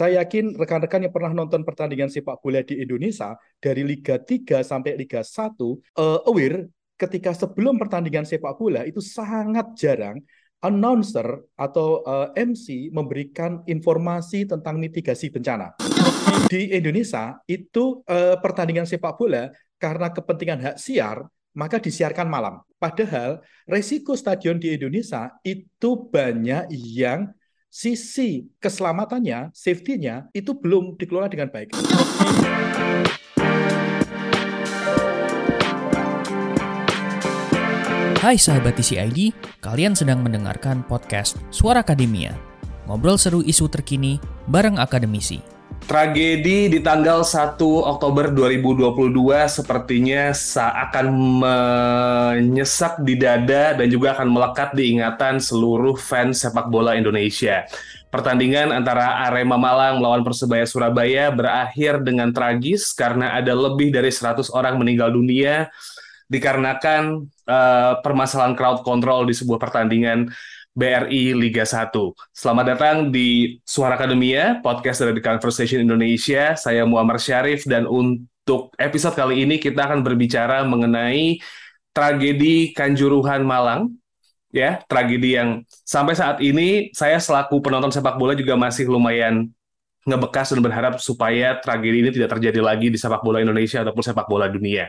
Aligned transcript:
Saya 0.00 0.24
yakin 0.24 0.56
rekan-rekan 0.56 1.04
yang 1.04 1.12
pernah 1.12 1.28
nonton 1.36 1.60
pertandingan 1.60 2.08
sepak 2.08 2.40
bola 2.40 2.64
di 2.64 2.80
Indonesia 2.80 3.36
dari 3.60 3.84
Liga 3.84 4.16
3 4.16 4.64
sampai 4.64 4.96
Liga 4.96 5.20
1 5.20 5.60
uh, 5.60 6.24
aware 6.24 6.72
ketika 6.96 7.36
sebelum 7.36 7.76
pertandingan 7.76 8.24
sepak 8.24 8.56
bola 8.56 8.88
itu 8.88 9.04
sangat 9.04 9.76
jarang 9.76 10.16
announcer 10.64 11.44
atau 11.52 12.00
uh, 12.08 12.32
eh, 12.32 12.48
MC 12.48 12.88
memberikan 12.96 13.60
informasi 13.68 14.48
tentang 14.48 14.80
mitigasi 14.80 15.28
bencana. 15.28 15.76
Di 16.48 16.72
Indonesia 16.72 17.36
itu 17.44 18.00
uh, 18.08 18.40
pertandingan 18.40 18.88
sepak 18.88 19.20
bola 19.20 19.52
karena 19.76 20.08
kepentingan 20.08 20.64
hak 20.64 20.76
siar 20.80 21.28
maka 21.52 21.76
disiarkan 21.76 22.24
malam. 22.24 22.64
Padahal 22.80 23.44
resiko 23.68 24.16
stadion 24.16 24.56
di 24.56 24.72
Indonesia 24.80 25.28
itu 25.44 26.08
banyak 26.08 26.72
yang 26.72 27.36
sisi 27.70 28.50
keselamatannya, 28.58 29.54
safety-nya 29.54 30.26
itu 30.34 30.58
belum 30.58 30.98
dikelola 30.98 31.30
dengan 31.30 31.54
baik. 31.54 31.70
Hai 38.20 38.36
sahabat 38.36 38.76
TCID, 38.76 39.32
kalian 39.62 39.94
sedang 39.96 40.20
mendengarkan 40.20 40.84
podcast 40.84 41.40
Suara 41.54 41.80
Akademia. 41.86 42.34
Ngobrol 42.90 43.16
seru 43.16 43.40
isu 43.40 43.70
terkini 43.70 44.18
bareng 44.50 44.76
akademisi. 44.76 45.59
Tragedi 45.84 46.68
di 46.68 46.78
tanggal 46.84 47.24
1 47.24 47.56
Oktober 47.60 48.32
2022 48.32 49.12
sepertinya 49.48 50.32
akan 50.88 51.06
menyesak 51.40 53.00
di 53.00 53.16
dada 53.16 53.76
dan 53.76 53.86
juga 53.88 54.16
akan 54.18 54.28
melekat 54.28 54.76
di 54.76 54.96
ingatan 54.96 55.40
seluruh 55.40 55.96
fans 55.96 56.44
sepak 56.44 56.68
bola 56.68 56.96
Indonesia. 56.96 57.64
Pertandingan 58.10 58.74
antara 58.74 59.22
Arema 59.28 59.54
Malang 59.54 60.02
melawan 60.02 60.26
Persebaya 60.26 60.66
Surabaya 60.66 61.30
berakhir 61.30 62.02
dengan 62.02 62.34
tragis 62.34 62.90
karena 62.90 63.38
ada 63.38 63.54
lebih 63.54 63.94
dari 63.94 64.10
100 64.10 64.50
orang 64.50 64.74
meninggal 64.82 65.14
dunia 65.14 65.70
dikarenakan 66.30 67.26
uh, 67.50 67.98
permasalahan 68.02 68.54
crowd 68.54 68.86
control 68.86 69.26
di 69.26 69.34
sebuah 69.34 69.58
pertandingan 69.58 70.30
BRI 70.70 71.34
Liga 71.34 71.66
1. 71.66 71.90
Selamat 72.30 72.64
datang 72.76 73.10
di 73.10 73.58
Suara 73.66 73.98
Akademia, 73.98 74.62
podcast 74.62 75.02
dari 75.02 75.18
The 75.18 75.24
Conversation 75.24 75.82
Indonesia. 75.82 76.54
Saya 76.54 76.86
Muammar 76.86 77.18
Syarif 77.18 77.66
dan 77.66 77.90
untuk 77.90 78.70
episode 78.78 79.18
kali 79.18 79.42
ini 79.42 79.58
kita 79.58 79.90
akan 79.90 80.06
berbicara 80.06 80.62
mengenai 80.62 81.42
tragedi 81.90 82.70
Kanjuruhan 82.70 83.42
Malang. 83.42 83.98
Ya, 84.50 84.82
tragedi 84.86 85.38
yang 85.38 85.62
sampai 85.86 86.14
saat 86.14 86.38
ini 86.42 86.90
saya 86.94 87.18
selaku 87.18 87.62
penonton 87.62 87.90
sepak 87.90 88.18
bola 88.18 88.34
juga 88.34 88.54
masih 88.54 88.86
lumayan 88.90 89.50
ngebekas 90.06 90.54
dan 90.54 90.62
berharap 90.62 90.98
supaya 91.02 91.58
tragedi 91.58 92.02
ini 92.02 92.10
tidak 92.14 92.38
terjadi 92.38 92.62
lagi 92.62 92.90
di 92.90 92.98
sepak 92.98 93.22
bola 93.22 93.42
Indonesia 93.42 93.82
ataupun 93.82 94.02
sepak 94.06 94.26
bola 94.30 94.46
dunia. 94.46 94.86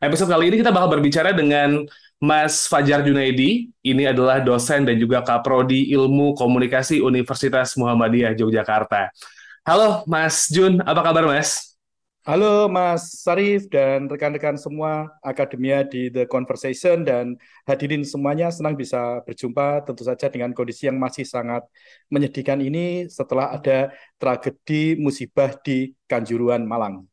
Episode 0.00 0.32
kali 0.32 0.48
ini 0.48 0.64
kita 0.64 0.72
bakal 0.72 0.96
berbicara 0.96 1.36
dengan 1.36 1.84
Mas 2.16 2.64
Fajar 2.64 3.04
Junaidi, 3.04 3.68
ini 3.84 4.08
adalah 4.08 4.40
dosen 4.40 4.88
dan 4.88 4.96
juga 4.96 5.20
kaprodi 5.20 5.92
Ilmu 5.92 6.32
Komunikasi 6.40 7.04
Universitas 7.04 7.76
Muhammadiyah 7.76 8.32
Yogyakarta. 8.32 9.12
Halo 9.60 10.00
Mas 10.08 10.48
Jun, 10.48 10.80
apa 10.88 11.04
kabar 11.04 11.28
Mas? 11.28 11.76
Halo 12.24 12.64
Mas 12.72 13.20
Sarif 13.20 13.68
dan 13.68 14.08
rekan-rekan 14.08 14.56
semua 14.56 15.12
akademia 15.20 15.84
di 15.84 16.08
The 16.08 16.24
Conversation 16.24 17.04
dan 17.04 17.36
hadirin 17.68 18.00
semuanya 18.00 18.48
senang 18.48 18.80
bisa 18.80 19.20
berjumpa 19.28 19.84
tentu 19.84 20.08
saja 20.08 20.32
dengan 20.32 20.56
kondisi 20.56 20.88
yang 20.88 20.96
masih 20.96 21.28
sangat 21.28 21.68
menyedihkan 22.08 22.56
ini 22.64 23.04
setelah 23.12 23.52
ada 23.52 23.92
tragedi 24.16 24.96
musibah 24.96 25.52
di 25.60 25.92
Kanjuruhan 26.08 26.64
Malang. 26.64 27.04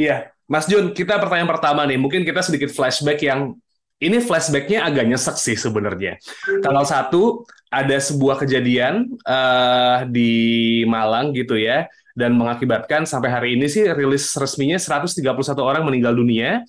Iya, 0.00 0.32
Mas 0.50 0.66
Jun, 0.66 0.90
kita 0.90 1.22
pertanyaan 1.22 1.46
pertama 1.46 1.86
nih, 1.86 1.94
mungkin 1.94 2.26
kita 2.26 2.42
sedikit 2.42 2.74
flashback 2.74 3.22
yang 3.22 3.54
ini 4.02 4.18
flashbacknya 4.18 4.82
agak 4.82 5.06
nyesek 5.06 5.36
sih 5.38 5.54
sebenarnya. 5.54 6.18
Tanggal 6.58 6.82
satu 6.88 7.46
ada 7.70 7.94
sebuah 7.94 8.42
kejadian 8.42 9.14
uh, 9.22 10.02
di 10.10 10.82
Malang 10.90 11.30
gitu 11.36 11.54
ya, 11.54 11.86
dan 12.18 12.34
mengakibatkan 12.34 13.06
sampai 13.06 13.30
hari 13.30 13.48
ini 13.54 13.70
sih 13.70 13.86
rilis 13.94 14.34
resminya 14.34 14.74
131 14.74 15.22
orang 15.62 15.86
meninggal 15.86 16.18
dunia. 16.18 16.66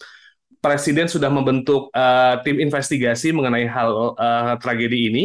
Presiden 0.62 1.10
sudah 1.10 1.34
membentuk 1.34 1.90
uh, 1.90 2.38
tim 2.46 2.62
investigasi 2.62 3.34
mengenai 3.34 3.66
hal 3.66 4.14
uh, 4.14 4.54
tragedi 4.62 5.10
ini, 5.10 5.24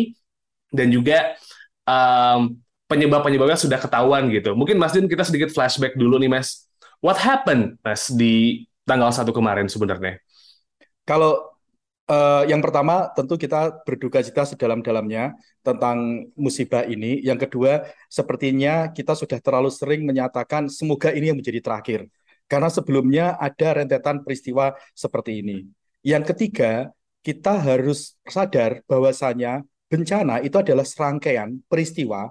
dan 0.72 0.88
juga 0.88 1.36
um, 1.84 2.56
penyebab-penyebabnya 2.88 3.58
sudah 3.58 3.76
ketahuan 3.76 4.32
gitu. 4.32 4.56
Mungkin 4.56 4.80
Mas 4.80 4.94
Jun 4.96 5.10
kita 5.10 5.26
sedikit 5.26 5.52
flashback 5.52 5.98
dulu 5.98 6.16
nih 6.16 6.30
Mas. 6.30 6.65
What 7.06 7.22
happened 7.22 7.78
Mas 7.86 8.10
di 8.10 8.66
tanggal 8.82 9.14
satu 9.14 9.30
kemarin 9.30 9.70
sebenarnya? 9.70 10.18
Kalau 11.06 11.54
Uh, 12.06 12.46
yang 12.46 12.62
pertama 12.62 13.10
tentu 13.18 13.34
kita 13.34 13.82
berduka 13.82 14.22
cita 14.22 14.46
sedalam-dalamnya 14.46 15.34
tentang 15.58 16.30
musibah 16.38 16.86
ini. 16.86 17.18
Yang 17.18 17.50
kedua, 17.50 17.82
sepertinya 18.06 18.94
kita 18.94 19.18
sudah 19.18 19.42
terlalu 19.42 19.74
sering 19.74 20.06
menyatakan 20.06 20.70
semoga 20.70 21.10
ini 21.10 21.34
yang 21.34 21.38
menjadi 21.42 21.58
terakhir. 21.58 22.06
Karena 22.46 22.70
sebelumnya 22.70 23.34
ada 23.42 23.82
rentetan 23.82 24.22
peristiwa 24.22 24.78
seperti 24.94 25.42
ini. 25.42 25.66
Yang 26.06 26.30
ketiga, 26.30 26.94
kita 27.26 27.58
harus 27.58 28.14
sadar 28.22 28.86
bahwasanya 28.86 29.66
bencana 29.90 30.38
itu 30.46 30.62
adalah 30.62 30.86
serangkaian 30.86 31.58
peristiwa 31.66 32.30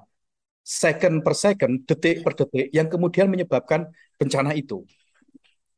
second 0.66 1.22
per 1.22 1.38
second, 1.38 1.86
detik 1.86 2.26
per 2.26 2.34
detik 2.34 2.74
yang 2.74 2.90
kemudian 2.90 3.30
menyebabkan 3.30 3.86
bencana 4.18 4.58
itu. 4.58 4.82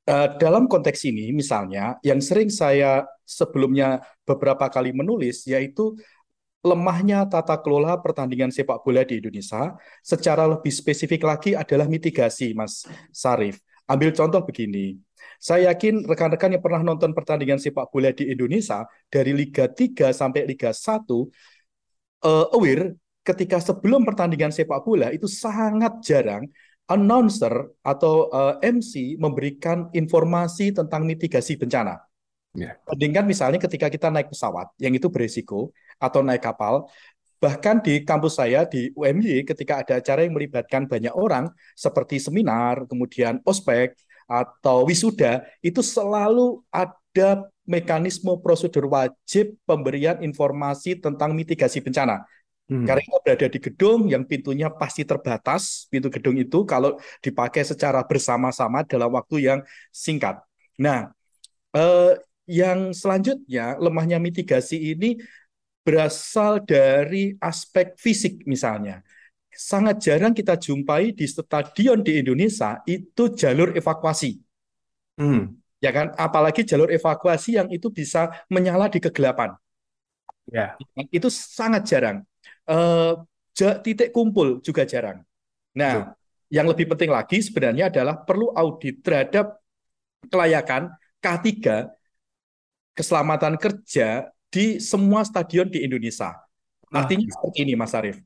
Uh, 0.08 0.40
dalam 0.40 0.72
konteks 0.72 1.04
ini, 1.04 1.36
misalnya, 1.36 2.00
yang 2.00 2.24
sering 2.24 2.48
saya 2.48 3.04
sebelumnya 3.28 4.00
beberapa 4.24 4.72
kali 4.72 4.96
menulis, 4.96 5.44
yaitu 5.44 6.00
lemahnya 6.64 7.28
tata 7.28 7.60
kelola 7.60 8.00
pertandingan 8.00 8.48
sepak 8.48 8.80
bola 8.88 9.04
di 9.04 9.20
Indonesia. 9.20 9.76
Secara 10.00 10.48
lebih 10.48 10.72
spesifik 10.72 11.28
lagi 11.28 11.52
adalah 11.52 11.92
mitigasi, 11.92 12.56
Mas 12.56 12.88
Sarif. 13.12 13.60
Ambil 13.92 14.16
contoh 14.16 14.40
begini, 14.44 14.96
saya 15.40 15.76
yakin 15.76 16.08
rekan-rekan 16.08 16.56
yang 16.56 16.64
pernah 16.64 16.80
nonton 16.84 17.12
pertandingan 17.12 17.60
sepak 17.60 17.92
bola 17.92 18.16
di 18.16 18.32
Indonesia 18.32 18.88
dari 19.12 19.36
Liga 19.36 19.68
3 19.68 20.16
sampai 20.16 20.48
Liga 20.48 20.72
1 20.72 21.04
uh, 21.04 21.24
eh, 22.24 22.46
aware 22.56 22.96
ketika 23.28 23.60
sebelum 23.60 24.08
pertandingan 24.08 24.56
sepak 24.56 24.88
bola 24.88 25.12
itu 25.12 25.28
sangat 25.28 26.00
jarang 26.00 26.48
announcer 26.88 27.52
atau 27.84 28.32
uh, 28.32 28.56
eh, 28.64 28.72
MC 28.72 29.20
memberikan 29.20 29.92
informasi 29.92 30.72
tentang 30.72 31.04
mitigasi 31.04 31.60
bencana. 31.60 32.00
Yeah. 32.56 32.80
Bandingkan 32.88 33.28
misalnya 33.28 33.60
ketika 33.60 33.92
kita 33.92 34.08
naik 34.08 34.32
pesawat, 34.32 34.72
yang 34.80 34.96
itu 34.96 35.12
beresiko, 35.12 35.76
atau 36.00 36.24
naik 36.24 36.42
kapal, 36.42 36.88
bahkan 37.38 37.84
di 37.84 38.02
kampus 38.02 38.40
saya 38.40 38.66
di 38.66 38.90
UMY 38.98 39.46
ketika 39.46 39.84
ada 39.84 40.00
acara 40.02 40.26
yang 40.26 40.34
melibatkan 40.34 40.90
banyak 40.90 41.14
orang 41.14 41.52
seperti 41.78 42.18
seminar, 42.18 42.88
kemudian 42.90 43.44
ospek 43.46 43.94
atau 44.26 44.88
wisuda, 44.88 45.46
itu 45.62 45.84
selalu 45.84 46.64
ada 46.72 47.46
mekanisme 47.68 48.32
prosedur 48.40 48.88
wajib 48.88 49.60
pemberian 49.68 50.24
informasi 50.24 50.98
tentang 50.98 51.36
mitigasi 51.36 51.84
bencana. 51.84 52.24
Hmm. 52.68 52.84
Karena 52.84 53.00
kita 53.00 53.20
berada 53.24 53.48
di 53.48 53.60
gedung 53.64 54.00
yang 54.12 54.28
pintunya 54.28 54.68
pasti 54.68 55.08
terbatas, 55.08 55.88
pintu 55.88 56.12
gedung 56.12 56.36
itu 56.36 56.68
kalau 56.68 57.00
dipakai 57.24 57.64
secara 57.64 58.04
bersama-sama 58.04 58.84
dalam 58.84 59.08
waktu 59.16 59.48
yang 59.48 59.60
singkat. 59.88 60.44
Nah, 60.76 61.08
eh, 61.72 62.20
yang 62.44 62.92
selanjutnya 62.92 63.80
lemahnya 63.80 64.20
mitigasi 64.20 64.96
ini 64.96 65.16
berasal 65.88 66.60
dari 66.60 67.40
aspek 67.40 67.96
fisik 67.96 68.44
misalnya. 68.44 69.00
Sangat 69.48 70.04
jarang 70.04 70.36
kita 70.36 70.60
jumpai 70.60 71.16
di 71.16 71.24
stadion 71.24 72.04
di 72.04 72.20
Indonesia 72.20 72.84
itu 72.84 73.32
jalur 73.32 73.72
evakuasi. 73.80 74.44
Hmm. 75.16 75.56
Ya 75.80 75.96
kan, 75.96 76.12
apalagi 76.20 76.68
jalur 76.68 76.92
evakuasi 76.92 77.56
yang 77.56 77.72
itu 77.72 77.88
bisa 77.88 78.44
menyala 78.52 78.92
di 78.92 79.00
kegelapan. 79.00 79.56
Ya. 80.52 80.76
Itu 81.16 81.32
sangat 81.32 81.88
jarang 81.88 82.28
uh, 82.68 83.14
titik 83.56 84.14
kumpul 84.14 84.62
juga 84.62 84.86
jarang. 84.86 85.24
Nah, 85.74 86.14
Betul. 86.14 86.54
yang 86.54 86.68
lebih 86.70 86.86
penting 86.94 87.12
lagi 87.12 87.38
sebenarnya 87.42 87.90
adalah 87.90 88.22
perlu 88.22 88.54
audit 88.54 89.02
terhadap 89.02 89.58
kelayakan 90.30 90.94
K3 91.22 91.46
keselamatan 92.98 93.58
kerja 93.62 94.30
di 94.50 94.82
semua 94.82 95.22
stadion 95.22 95.70
di 95.70 95.86
Indonesia. 95.86 96.34
Artinya 96.90 97.30
ah. 97.30 97.34
seperti 97.38 97.58
ini, 97.68 97.74
Mas 97.78 97.94
Arief. 97.94 98.18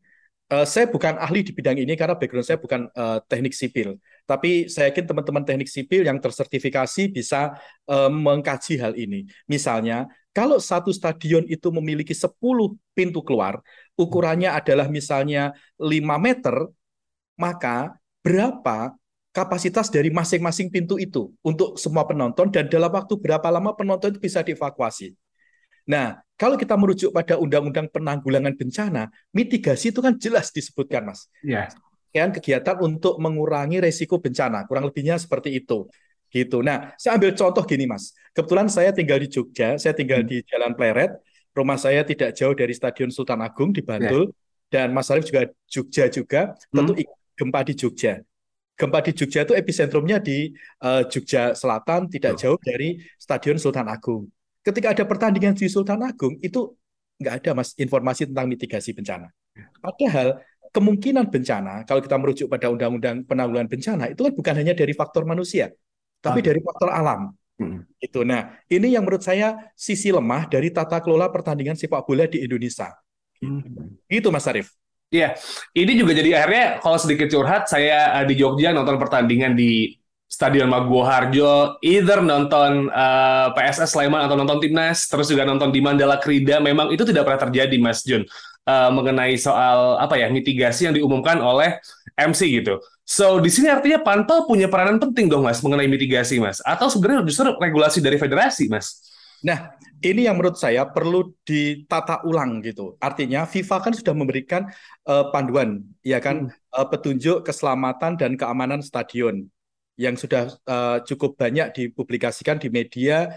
Uh, 0.52 0.68
saya 0.68 0.84
bukan 0.84 1.16
ahli 1.16 1.48
di 1.48 1.56
bidang 1.56 1.80
ini 1.80 1.96
karena 1.96 2.12
background 2.12 2.44
saya 2.44 2.60
bukan 2.60 2.92
uh, 2.92 3.24
teknik 3.24 3.56
sipil, 3.56 3.96
tapi 4.28 4.68
saya 4.68 4.92
yakin 4.92 5.08
teman-teman 5.08 5.48
teknik 5.48 5.72
sipil 5.72 6.04
yang 6.04 6.20
tersertifikasi 6.20 7.08
bisa 7.08 7.56
uh, 7.88 8.12
mengkaji 8.12 8.76
hal 8.76 8.92
ini. 9.00 9.32
Misalnya, 9.48 10.12
kalau 10.32 10.58
satu 10.64 10.96
stadion 10.96 11.44
itu 11.48 11.68
memiliki 11.76 12.16
10 12.16 12.32
pintu 12.96 13.20
keluar, 13.20 13.60
ukurannya 14.00 14.48
adalah 14.48 14.88
misalnya 14.88 15.52
5 15.76 16.16
meter, 16.20 16.56
maka 17.36 18.00
berapa 18.24 18.96
kapasitas 19.32 19.88
dari 19.88 20.12
masing-masing 20.12 20.68
pintu 20.72 21.00
itu 21.00 21.32
untuk 21.44 21.80
semua 21.80 22.04
penonton 22.04 22.52
dan 22.52 22.68
dalam 22.68 22.92
waktu 22.92 23.16
berapa 23.16 23.48
lama 23.48 23.76
penonton 23.76 24.16
itu 24.16 24.20
bisa 24.20 24.44
dievakuasi. 24.44 25.16
Nah, 25.88 26.20
kalau 26.40 26.56
kita 26.60 26.78
merujuk 26.78 27.12
pada 27.12 27.36
Undang-Undang 27.40 27.90
Penanggulangan 27.92 28.54
Bencana, 28.56 29.10
mitigasi 29.36 29.92
itu 29.92 30.00
kan 30.00 30.16
jelas 30.16 30.54
disebutkan, 30.54 31.12
Mas. 31.12 31.28
Ya. 31.42 31.68
Yeah. 32.12 32.28
kegiatan 32.32 32.76
untuk 32.84 33.16
mengurangi 33.24 33.80
resiko 33.80 34.20
bencana, 34.20 34.68
kurang 34.68 34.92
lebihnya 34.92 35.16
seperti 35.16 35.64
itu. 35.64 35.88
Gitu. 36.32 36.64
Nah, 36.64 36.96
saya 36.96 37.20
ambil 37.20 37.36
contoh 37.36 37.64
gini, 37.68 37.84
Mas. 37.84 38.16
Kebetulan 38.32 38.72
saya 38.72 38.96
tinggal 38.96 39.20
di 39.20 39.28
Jogja, 39.28 39.76
saya 39.76 39.92
tinggal 39.92 40.24
hmm. 40.24 40.30
di 40.32 40.38
Jalan 40.48 40.72
Pleret, 40.80 41.12
rumah 41.52 41.76
saya 41.76 42.08
tidak 42.08 42.32
jauh 42.32 42.56
dari 42.56 42.72
Stadion 42.72 43.12
Sultan 43.12 43.44
Agung 43.44 43.76
di 43.76 43.84
Bantul, 43.84 44.32
yeah. 44.32 44.88
dan 44.88 44.88
Mas 44.96 45.12
Arief 45.12 45.28
juga 45.28 45.52
Jogja 45.68 46.08
juga, 46.08 46.56
tentu 46.72 46.96
hmm. 46.96 47.36
gempa 47.36 47.60
di 47.68 47.76
Jogja 47.76 48.24
gempa 48.82 48.98
di 49.06 49.14
Jogja 49.14 49.46
itu 49.46 49.54
epicentrumnya 49.54 50.18
di 50.18 50.50
uh, 50.82 51.06
Jogja 51.06 51.54
Selatan, 51.54 52.10
tidak 52.10 52.42
jauh 52.42 52.58
dari 52.58 52.98
Stadion 53.22 53.62
Sultan 53.62 53.86
Agung. 53.86 54.26
Ketika 54.66 54.98
ada 54.98 55.06
pertandingan 55.06 55.54
di 55.54 55.70
Sultan 55.70 56.02
Agung, 56.02 56.42
itu 56.42 56.74
nggak 57.22 57.34
ada 57.46 57.52
mas 57.54 57.78
informasi 57.78 58.26
tentang 58.34 58.50
mitigasi 58.50 58.98
bencana. 58.98 59.30
Padahal 59.78 60.42
kemungkinan 60.74 61.30
bencana, 61.30 61.86
kalau 61.86 62.02
kita 62.02 62.18
merujuk 62.18 62.48
pada 62.50 62.74
Undang-Undang 62.74 63.30
Penanggulangan 63.30 63.70
Bencana, 63.70 64.06
itu 64.10 64.26
kan 64.26 64.34
bukan 64.34 64.54
hanya 64.58 64.74
dari 64.74 64.94
faktor 64.98 65.30
manusia, 65.30 65.70
tapi 66.22 66.40
dari 66.46 66.62
faktor 66.62 66.94
alam. 66.94 67.34
Hmm. 67.58 67.86
Itu. 68.02 68.26
Nah, 68.26 68.58
ini 68.70 68.94
yang 68.94 69.06
menurut 69.06 69.22
saya 69.22 69.74
sisi 69.78 70.10
lemah 70.10 70.50
dari 70.50 70.74
tata 70.74 70.98
kelola 71.02 71.30
pertandingan 71.30 71.78
sepak 71.78 72.06
bola 72.06 72.26
di 72.26 72.42
Indonesia. 72.42 72.90
Hmm. 73.42 73.98
Itu 74.10 74.34
Mas 74.34 74.50
Arief. 74.50 74.74
Iya, 75.12 75.36
ini 75.76 76.00
juga 76.00 76.16
jadi 76.16 76.40
akhirnya 76.40 76.80
kalau 76.80 76.96
sedikit 76.96 77.28
curhat, 77.28 77.68
saya 77.68 78.16
uh, 78.16 78.26
di 78.26 78.40
Jogja 78.40 78.72
nonton 78.72 78.96
pertandingan 78.96 79.60
di 79.60 80.00
Stadion 80.32 80.72
Maguwo 80.72 81.04
Harjo, 81.04 81.76
either 81.84 82.24
nonton 82.24 82.88
uh, 82.88 83.52
eh, 83.52 83.60
PSS 83.60 83.92
Sleman 83.92 84.24
atau 84.24 84.40
nonton 84.40 84.64
timnas, 84.64 85.12
terus 85.12 85.28
juga 85.28 85.44
nonton 85.44 85.76
di 85.76 85.84
Mandala 85.84 86.16
Krida, 86.16 86.64
memang 86.64 86.88
itu 86.96 87.04
tidak 87.04 87.28
pernah 87.28 87.44
terjadi, 87.44 87.76
Mas 87.84 88.00
Jun, 88.08 88.24
uh, 88.64 88.90
mengenai 88.96 89.36
soal 89.36 90.00
apa 90.00 90.16
ya 90.16 90.32
mitigasi 90.32 90.88
yang 90.88 90.96
diumumkan 90.96 91.44
oleh 91.44 91.84
MC 92.16 92.64
gitu. 92.64 92.80
So 93.12 93.44
di 93.44 93.52
sini 93.52 93.68
artinya 93.68 94.00
Pantau 94.00 94.48
punya 94.48 94.72
peranan 94.72 94.96
penting 94.96 95.28
dong, 95.28 95.44
Mas, 95.44 95.60
mengenai 95.60 95.84
mitigasi, 95.92 96.40
Mas, 96.40 96.64
atau 96.64 96.88
sebenarnya 96.88 97.28
justru 97.28 97.52
regulasi 97.60 98.00
dari 98.00 98.16
federasi, 98.16 98.72
Mas? 98.72 99.04
Nah, 99.44 99.76
ini 100.00 100.32
yang 100.32 100.40
menurut 100.40 100.56
saya 100.56 100.88
perlu 100.88 101.36
ditata 101.44 102.24
ulang 102.24 102.64
gitu. 102.64 102.96
Artinya 103.04 103.44
FIFA 103.44 103.78
kan 103.84 103.92
sudah 103.92 104.16
memberikan 104.16 104.64
uh, 105.12 105.28
panduan, 105.28 105.84
ya 106.00 106.24
kan, 106.24 106.48
hmm. 106.48 106.72
uh, 106.72 106.88
petunjuk 106.88 107.44
keselamatan 107.44 108.16
dan 108.16 108.40
keamanan 108.40 108.80
stadion 108.80 109.44
yang 110.00 110.16
sudah 110.16 110.48
uh, 110.64 111.04
cukup 111.04 111.36
banyak 111.36 111.68
dipublikasikan 111.76 112.64
di 112.64 112.72
media 112.72 113.28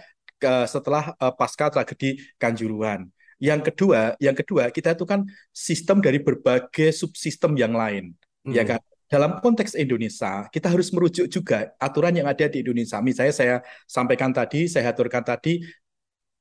uh, 0.47 0.71
setelah 0.71 1.19
uh, 1.19 1.35
pasca 1.35 1.67
tragedi 1.67 2.23
Kanjuruhan. 2.39 3.11
Yang 3.43 3.75
kedua, 3.75 4.15
yang 4.23 4.39
kedua 4.39 4.71
kita 4.71 4.95
itu 4.95 5.03
kan 5.03 5.27
sistem 5.51 5.99
dari 5.99 6.23
berbagai 6.23 6.95
subsistem 6.95 7.59
yang 7.59 7.75
lain, 7.75 8.15
ya 8.47 8.47
hmm. 8.47 8.55
ya 8.55 8.65
kan. 8.71 8.83
Dalam 9.15 9.39
konteks 9.39 9.79
Indonesia, 9.79 10.51
kita 10.51 10.75
harus 10.75 10.91
merujuk 10.91 11.31
juga 11.31 11.71
aturan 11.79 12.11
yang 12.11 12.27
ada 12.27 12.51
di 12.51 12.67
Indonesia. 12.67 12.99
Misalnya 12.99 13.31
saya 13.31 13.57
sampaikan 13.87 14.35
tadi, 14.35 14.67
saya 14.67 14.91
aturkan 14.91 15.23
tadi, 15.23 15.63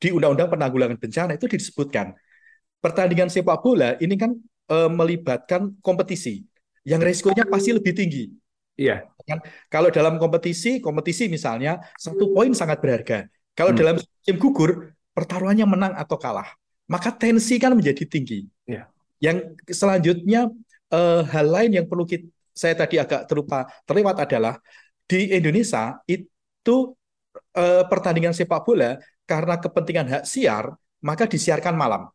di 0.02 0.10
Undang-Undang 0.10 0.58
Penanggulangan 0.58 0.98
Bencana 0.98 1.38
itu 1.38 1.46
disebutkan 1.46 2.18
pertandingan 2.82 3.30
sepak 3.30 3.62
bola 3.62 3.94
ini 4.02 4.18
kan 4.18 4.34
e, 4.68 4.78
melibatkan 4.90 5.78
kompetisi 5.86 6.44
yang 6.84 7.00
resikonya 7.00 7.46
pasti 7.46 7.78
lebih 7.78 7.94
tinggi. 7.94 8.34
Iya. 8.74 9.06
Kan 9.24 9.40
kalau 9.70 9.94
dalam 9.94 10.18
kompetisi, 10.18 10.82
kompetisi 10.82 11.30
misalnya 11.30 11.78
satu 11.96 12.34
poin 12.34 12.52
sangat 12.58 12.82
berharga. 12.82 13.30
Kalau 13.54 13.72
hmm. 13.72 13.80
dalam 13.80 13.96
game 14.26 14.40
gugur, 14.42 14.98
pertaruhannya 15.14 15.64
menang 15.70 15.94
atau 15.94 16.18
kalah, 16.18 16.50
maka 16.90 17.14
tensi 17.14 17.62
kan 17.62 17.78
menjadi 17.78 18.02
tinggi. 18.04 18.50
Iya. 18.66 18.90
Yang 19.22 19.62
selanjutnya 19.70 20.50
e, 20.90 21.00
hal 21.30 21.48
lain 21.48 21.72
yang 21.80 21.86
perlu 21.86 22.04
kita, 22.04 22.28
saya 22.54 22.78
tadi 22.78 23.02
agak 23.02 23.26
terlupa 23.26 23.66
terlewat 23.84 24.30
adalah 24.30 24.56
di 25.10 25.34
Indonesia 25.34 26.00
itu 26.06 26.78
e, 27.52 27.66
pertandingan 27.90 28.32
sepak 28.32 28.62
bola 28.64 29.02
karena 29.26 29.56
kepentingan 29.60 30.08
hak 30.08 30.24
siar, 30.24 30.76
maka 31.02 31.28
disiarkan 31.28 31.76
malam. 31.76 32.08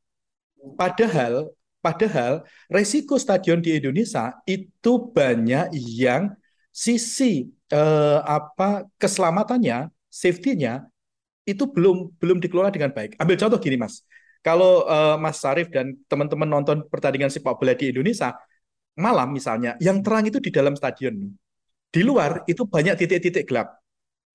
Padahal 0.76 1.52
padahal 1.78 2.42
resiko 2.68 3.16
stadion 3.16 3.62
di 3.62 3.78
Indonesia 3.78 4.34
itu 4.44 4.92
banyak 5.14 5.72
yang 5.74 6.34
sisi 6.74 7.48
eh, 7.72 8.20
apa 8.22 8.86
keselamatannya, 9.00 9.88
safety-nya 10.10 10.86
itu 11.48 11.64
belum 11.64 12.12
belum 12.20 12.38
dikelola 12.42 12.70
dengan 12.74 12.92
baik. 12.92 13.16
Ambil 13.16 13.36
contoh 13.40 13.58
gini, 13.58 13.76
Mas. 13.80 14.04
Kalau 14.42 14.86
eh, 14.86 15.16
Mas 15.18 15.38
Sarif 15.40 15.70
dan 15.72 15.96
teman-teman 16.10 16.46
nonton 16.46 16.84
pertandingan 16.86 17.32
sepak 17.32 17.56
bola 17.58 17.74
di 17.74 17.90
Indonesia 17.90 18.34
malam 18.98 19.30
misalnya, 19.30 19.78
yang 19.78 20.02
terang 20.02 20.26
itu 20.26 20.42
di 20.42 20.50
dalam 20.50 20.74
stadion. 20.74 21.14
Di 21.88 22.02
luar 22.04 22.44
itu 22.50 22.66
banyak 22.66 22.98
titik-titik 22.98 23.48
gelap. 23.48 23.78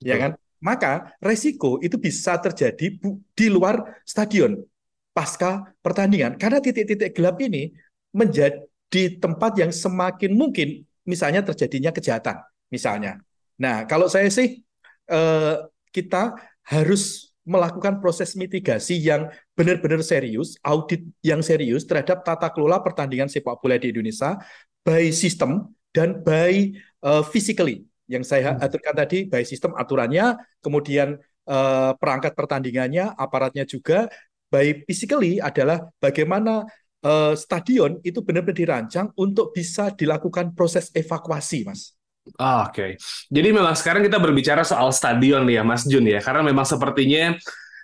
Ya 0.01 0.17
kan? 0.17 0.31
maka 0.63 1.11
resiko 1.19 1.83
itu 1.83 1.99
bisa 1.99 2.39
terjadi 2.39 2.95
di 3.35 3.47
luar 3.51 3.99
stadion 4.07 4.63
pasca 5.11 5.75
pertandingan 5.83 6.39
karena 6.39 6.63
titik-titik 6.63 7.11
gelap 7.11 7.35
ini 7.43 7.75
menjadi 8.15 9.19
tempat 9.19 9.59
yang 9.59 9.75
semakin 9.75 10.31
mungkin 10.31 10.87
misalnya 11.03 11.43
terjadinya 11.43 11.91
kejahatan 11.91 12.39
misalnya. 12.71 13.19
Nah, 13.59 13.83
kalau 13.83 14.07
saya 14.07 14.31
sih 14.31 14.63
eh, 15.11 15.55
kita 15.91 16.39
harus 16.63 17.32
melakukan 17.43 17.99
proses 17.99 18.35
mitigasi 18.39 18.99
yang 19.03 19.27
benar-benar 19.55 19.99
serius, 19.99 20.55
audit 20.63 21.03
yang 21.19 21.43
serius 21.43 21.83
terhadap 21.83 22.23
tata 22.23 22.47
kelola 22.51 22.79
pertandingan 22.79 23.27
sepak 23.27 23.59
bola 23.59 23.75
di 23.75 23.91
Indonesia 23.91 24.39
by 24.83 25.11
sistem 25.11 25.71
dan 25.91 26.23
by 26.23 26.71
uh, 27.03 27.23
physically 27.23 27.83
yang 28.07 28.23
saya 28.23 28.55
hmm. 28.55 28.63
aturkan 28.63 28.95
tadi 28.95 29.27
baik 29.27 29.47
sistem 29.47 29.75
aturannya, 29.75 30.39
kemudian 30.59 31.19
uh, 31.47 31.91
perangkat 31.99 32.35
pertandingannya, 32.35 33.15
aparatnya 33.15 33.63
juga, 33.63 34.07
baik 34.51 34.87
physically 34.87 35.39
adalah 35.39 35.87
bagaimana 35.99 36.63
uh, 37.03 37.33
stadion 37.35 37.99
itu 38.03 38.23
benar-benar 38.23 38.57
dirancang 38.57 39.07
untuk 39.19 39.55
bisa 39.55 39.91
dilakukan 39.91 40.51
proses 40.55 40.91
evakuasi, 40.95 41.67
Mas. 41.67 41.95
Oh, 42.23 42.63
Oke, 42.63 42.71
okay. 42.71 42.91
jadi 43.27 43.51
memang 43.51 43.75
sekarang 43.75 43.99
kita 43.99 44.15
berbicara 44.15 44.63
soal 44.63 44.95
stadion 44.95 45.43
ya, 45.43 45.59
Mas 45.59 45.83
Jun 45.83 46.07
ya, 46.07 46.23
karena 46.23 46.39
memang 46.39 46.63
sepertinya 46.63 47.35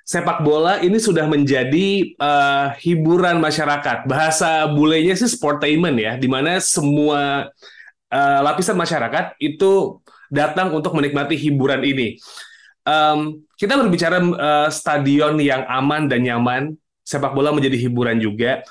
sepak 0.08 0.42
bola 0.42 0.80
ini 0.80 0.96
sudah 0.96 1.28
menjadi 1.28 2.18
uh, 2.18 2.72
hiburan 2.80 3.38
masyarakat. 3.44 4.08
Bahasa 4.08 4.66
bulenya 4.72 5.20
sih 5.20 5.28
sportainment 5.28 6.00
ya, 6.00 6.16
di 6.16 6.32
mana 6.32 6.58
semua 6.64 7.52
uh, 8.10 8.40
lapisan 8.42 8.80
masyarakat 8.80 9.38
itu 9.44 10.02
datang 10.32 10.72
untuk 10.72 10.96
menikmati 10.96 11.36
hiburan 11.36 11.84
ini. 11.84 12.16
Um, 12.88 13.44
kita 13.60 13.76
berbicara 13.76 14.18
uh, 14.24 14.70
stadion 14.74 15.36
yang 15.38 15.68
aman 15.68 16.10
dan 16.10 16.26
nyaman, 16.26 16.74
sepak 17.06 17.36
bola 17.36 17.54
menjadi 17.54 17.76
hiburan 17.76 18.18
juga. 18.18 18.64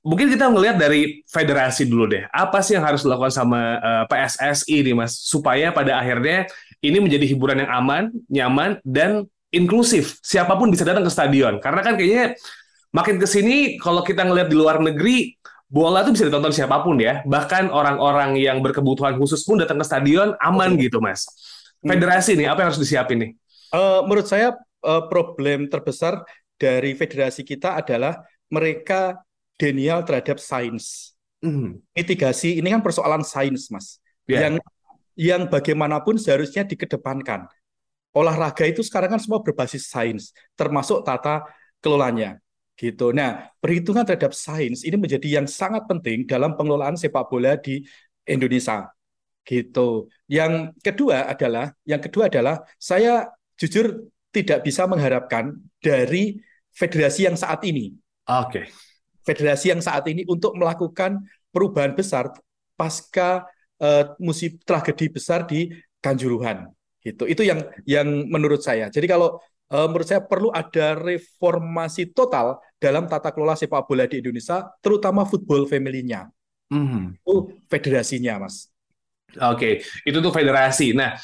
Mungkin 0.00 0.32
kita 0.32 0.48
melihat 0.48 0.80
dari 0.80 1.20
federasi 1.28 1.84
dulu 1.84 2.08
deh. 2.08 2.24
Apa 2.32 2.64
sih 2.64 2.72
yang 2.72 2.88
harus 2.88 3.04
dilakukan 3.04 3.28
sama 3.28 3.76
uh, 3.76 4.04
eh, 4.04 4.04
PSSI 4.08 4.80
ini, 4.80 4.92
Mas, 4.96 5.12
supaya 5.12 5.68
pada 5.76 6.00
akhirnya 6.00 6.48
ini 6.80 7.04
menjadi 7.04 7.28
hiburan 7.28 7.60
yang 7.60 7.70
aman, 7.70 8.02
nyaman, 8.32 8.80
dan 8.80 9.28
inklusif. 9.52 10.16
Siapa 10.24 10.56
pun 10.56 10.72
bisa 10.72 10.88
datang 10.88 11.04
ke 11.04 11.12
stadion. 11.12 11.60
Karena 11.60 11.84
kan 11.84 12.00
kayaknya 12.00 12.32
makin 12.96 13.20
ke 13.20 13.28
sini 13.28 13.76
kalau 13.76 14.00
kita 14.00 14.24
ngelihat 14.24 14.48
di 14.48 14.56
luar 14.56 14.80
negeri 14.80 15.36
bola 15.68 16.02
itu 16.02 16.16
bisa 16.16 16.24
ditonton 16.26 16.56
siapa 16.56 16.80
pun 16.80 16.96
ya. 16.96 17.20
Bahkan 17.28 17.68
orang-orang 17.68 18.40
yang 18.40 18.64
berkebutuhan 18.64 19.20
khusus 19.20 19.44
pun 19.44 19.60
datang 19.60 19.76
ke 19.76 19.84
stadion 19.84 20.32
aman 20.40 20.80
gitu, 20.80 20.96
Mas. 21.04 21.28
Hmm. 21.84 21.92
Federasi 21.92 22.40
nih, 22.40 22.48
apa 22.48 22.64
yang 22.64 22.68
harus 22.72 22.80
disiapin 22.80 23.20
nih? 23.20 23.30
Uh, 23.68 24.00
menurut 24.08 24.24
saya 24.24 24.56
uh, 24.80 25.04
problem 25.12 25.68
terbesar 25.68 26.24
dari 26.56 26.96
federasi 26.96 27.44
kita 27.44 27.76
adalah 27.76 28.20
mereka 28.50 29.20
denial 29.60 30.00
terhadap 30.08 30.40
sains. 30.40 31.12
Mm. 31.44 31.84
Mitigasi 31.92 32.56
ini 32.56 32.72
kan 32.72 32.80
persoalan 32.80 33.20
sains, 33.20 33.68
Mas. 33.68 34.00
Yeah. 34.24 34.48
Yang 34.48 34.54
yang 35.20 35.42
bagaimanapun 35.52 36.16
seharusnya 36.16 36.64
dikedepankan. 36.64 37.44
Olahraga 38.16 38.64
itu 38.64 38.80
sekarang 38.80 39.14
kan 39.14 39.20
semua 39.20 39.44
berbasis 39.44 39.86
sains, 39.92 40.32
termasuk 40.56 41.04
tata 41.04 41.44
kelolanya 41.78 42.40
gitu. 42.80 43.12
Nah, 43.12 43.52
perhitungan 43.60 44.08
terhadap 44.08 44.32
sains 44.32 44.82
ini 44.88 44.96
menjadi 44.96 45.38
yang 45.38 45.44
sangat 45.44 45.84
penting 45.84 46.24
dalam 46.24 46.56
pengelolaan 46.56 46.96
sepak 46.96 47.28
bola 47.28 47.60
di 47.60 47.84
Indonesia. 48.24 48.88
Gitu. 49.44 50.08
Yang 50.24 50.72
kedua 50.80 51.28
adalah 51.28 51.76
yang 51.84 52.00
kedua 52.00 52.32
adalah 52.32 52.64
saya 52.80 53.28
jujur 53.60 54.08
tidak 54.32 54.64
bisa 54.64 54.88
mengharapkan 54.88 55.52
dari 55.82 56.40
federasi 56.72 57.28
yang 57.28 57.36
saat 57.36 57.60
ini. 57.68 57.92
Oke. 58.24 58.64
Okay. 58.64 58.66
Federasi 59.26 59.72
yang 59.72 59.82
saat 59.84 60.04
ini 60.08 60.24
untuk 60.26 60.56
melakukan 60.56 61.20
perubahan 61.52 61.92
besar 61.92 62.32
pasca 62.74 63.44
uh, 63.82 64.04
musib 64.16 64.60
tragedi 64.64 65.12
besar 65.12 65.44
di 65.44 65.68
Kanjuruhan 66.00 66.64
gitu. 67.04 67.28
Itu 67.28 67.44
yang 67.44 67.60
yang 67.84 68.08
menurut 68.28 68.64
saya. 68.64 68.88
Jadi 68.88 69.04
kalau 69.04 69.36
uh, 69.68 69.86
menurut 69.88 70.08
saya 70.08 70.24
perlu 70.24 70.48
ada 70.48 70.96
reformasi 70.96 72.12
total 72.16 72.60
dalam 72.80 73.04
tata 73.04 73.32
kelola 73.32 73.56
sepak 73.56 73.84
bola 73.84 74.08
di 74.08 74.24
Indonesia, 74.24 74.64
terutama 74.80 75.28
football 75.28 75.68
family-nya. 75.68 76.32
Mm. 76.72 77.20
Itu 77.20 77.60
federasinya, 77.68 78.46
Mas. 78.46 78.72
Oke, 79.30 79.42
okay. 79.54 79.72
itu 80.08 80.18
tuh 80.18 80.32
federasi. 80.34 80.90
Nah, 80.90 81.14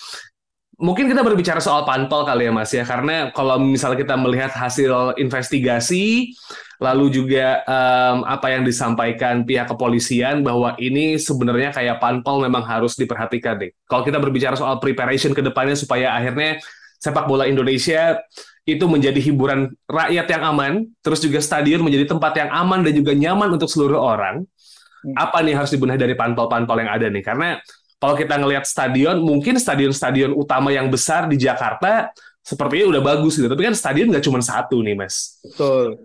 mungkin 0.77 1.09
kita 1.09 1.25
berbicara 1.25 1.61
soal 1.61 1.89
pantol 1.89 2.29
kali 2.29 2.49
ya 2.49 2.53
Mas 2.53 2.73
ya 2.73 2.85
karena 2.85 3.33
kalau 3.33 3.57
misalnya 3.57 3.97
kita 3.97 4.15
melihat 4.21 4.53
hasil 4.53 5.17
investigasi 5.17 6.37
lalu 6.77 7.09
juga 7.09 7.65
um, 7.65 8.29
apa 8.29 8.53
yang 8.53 8.61
disampaikan 8.61 9.49
pihak 9.49 9.73
kepolisian 9.73 10.45
bahwa 10.45 10.77
ini 10.77 11.17
sebenarnya 11.17 11.73
kayak 11.73 11.97
panpel 11.97 12.45
memang 12.45 12.61
harus 12.69 12.93
diperhatikan 13.01 13.57
deh. 13.57 13.73
Kalau 13.89 14.05
kita 14.05 14.21
berbicara 14.21 14.53
soal 14.61 14.77
preparation 14.77 15.33
ke 15.33 15.41
depannya 15.41 15.73
supaya 15.73 16.13
akhirnya 16.13 16.61
sepak 17.01 17.25
bola 17.25 17.49
Indonesia 17.49 18.21
itu 18.69 18.85
menjadi 18.85 19.17
hiburan 19.23 19.73
rakyat 19.89 20.27
yang 20.27 20.43
aman, 20.53 20.73
terus 21.01 21.23
juga 21.23 21.39
stadion 21.41 21.81
menjadi 21.81 22.13
tempat 22.13 22.35
yang 22.35 22.51
aman 22.53 22.83
dan 22.85 22.93
juga 22.93 23.17
nyaman 23.17 23.57
untuk 23.57 23.71
seluruh 23.71 23.97
orang. 23.97 24.43
Hmm. 24.43 25.15
Apa 25.17 25.41
nih 25.41 25.57
harus 25.57 25.73
dibenahi 25.73 25.97
dari 25.97 26.13
pantol-pantol 26.19 26.77
yang 26.83 26.91
ada 26.93 27.07
nih? 27.09 27.25
Karena 27.25 27.57
kalau 27.97 28.15
kita 28.15 28.37
ngelihat 28.37 28.65
stadion, 28.69 29.21
mungkin 29.25 29.57
stadion-stadion 29.57 30.37
utama 30.37 30.69
yang 30.73 30.93
besar 30.93 31.27
di 31.27 31.41
Jakarta 31.41 32.13
sepertinya 32.45 32.97
udah 32.97 33.03
bagus 33.03 33.41
gitu. 33.41 33.49
Tapi 33.49 33.63
kan 33.73 33.75
stadion 33.75 34.13
nggak 34.13 34.25
cuma 34.25 34.39
satu 34.45 34.85
nih, 34.85 34.95
Mas. 34.95 35.41
Betul. 35.41 36.05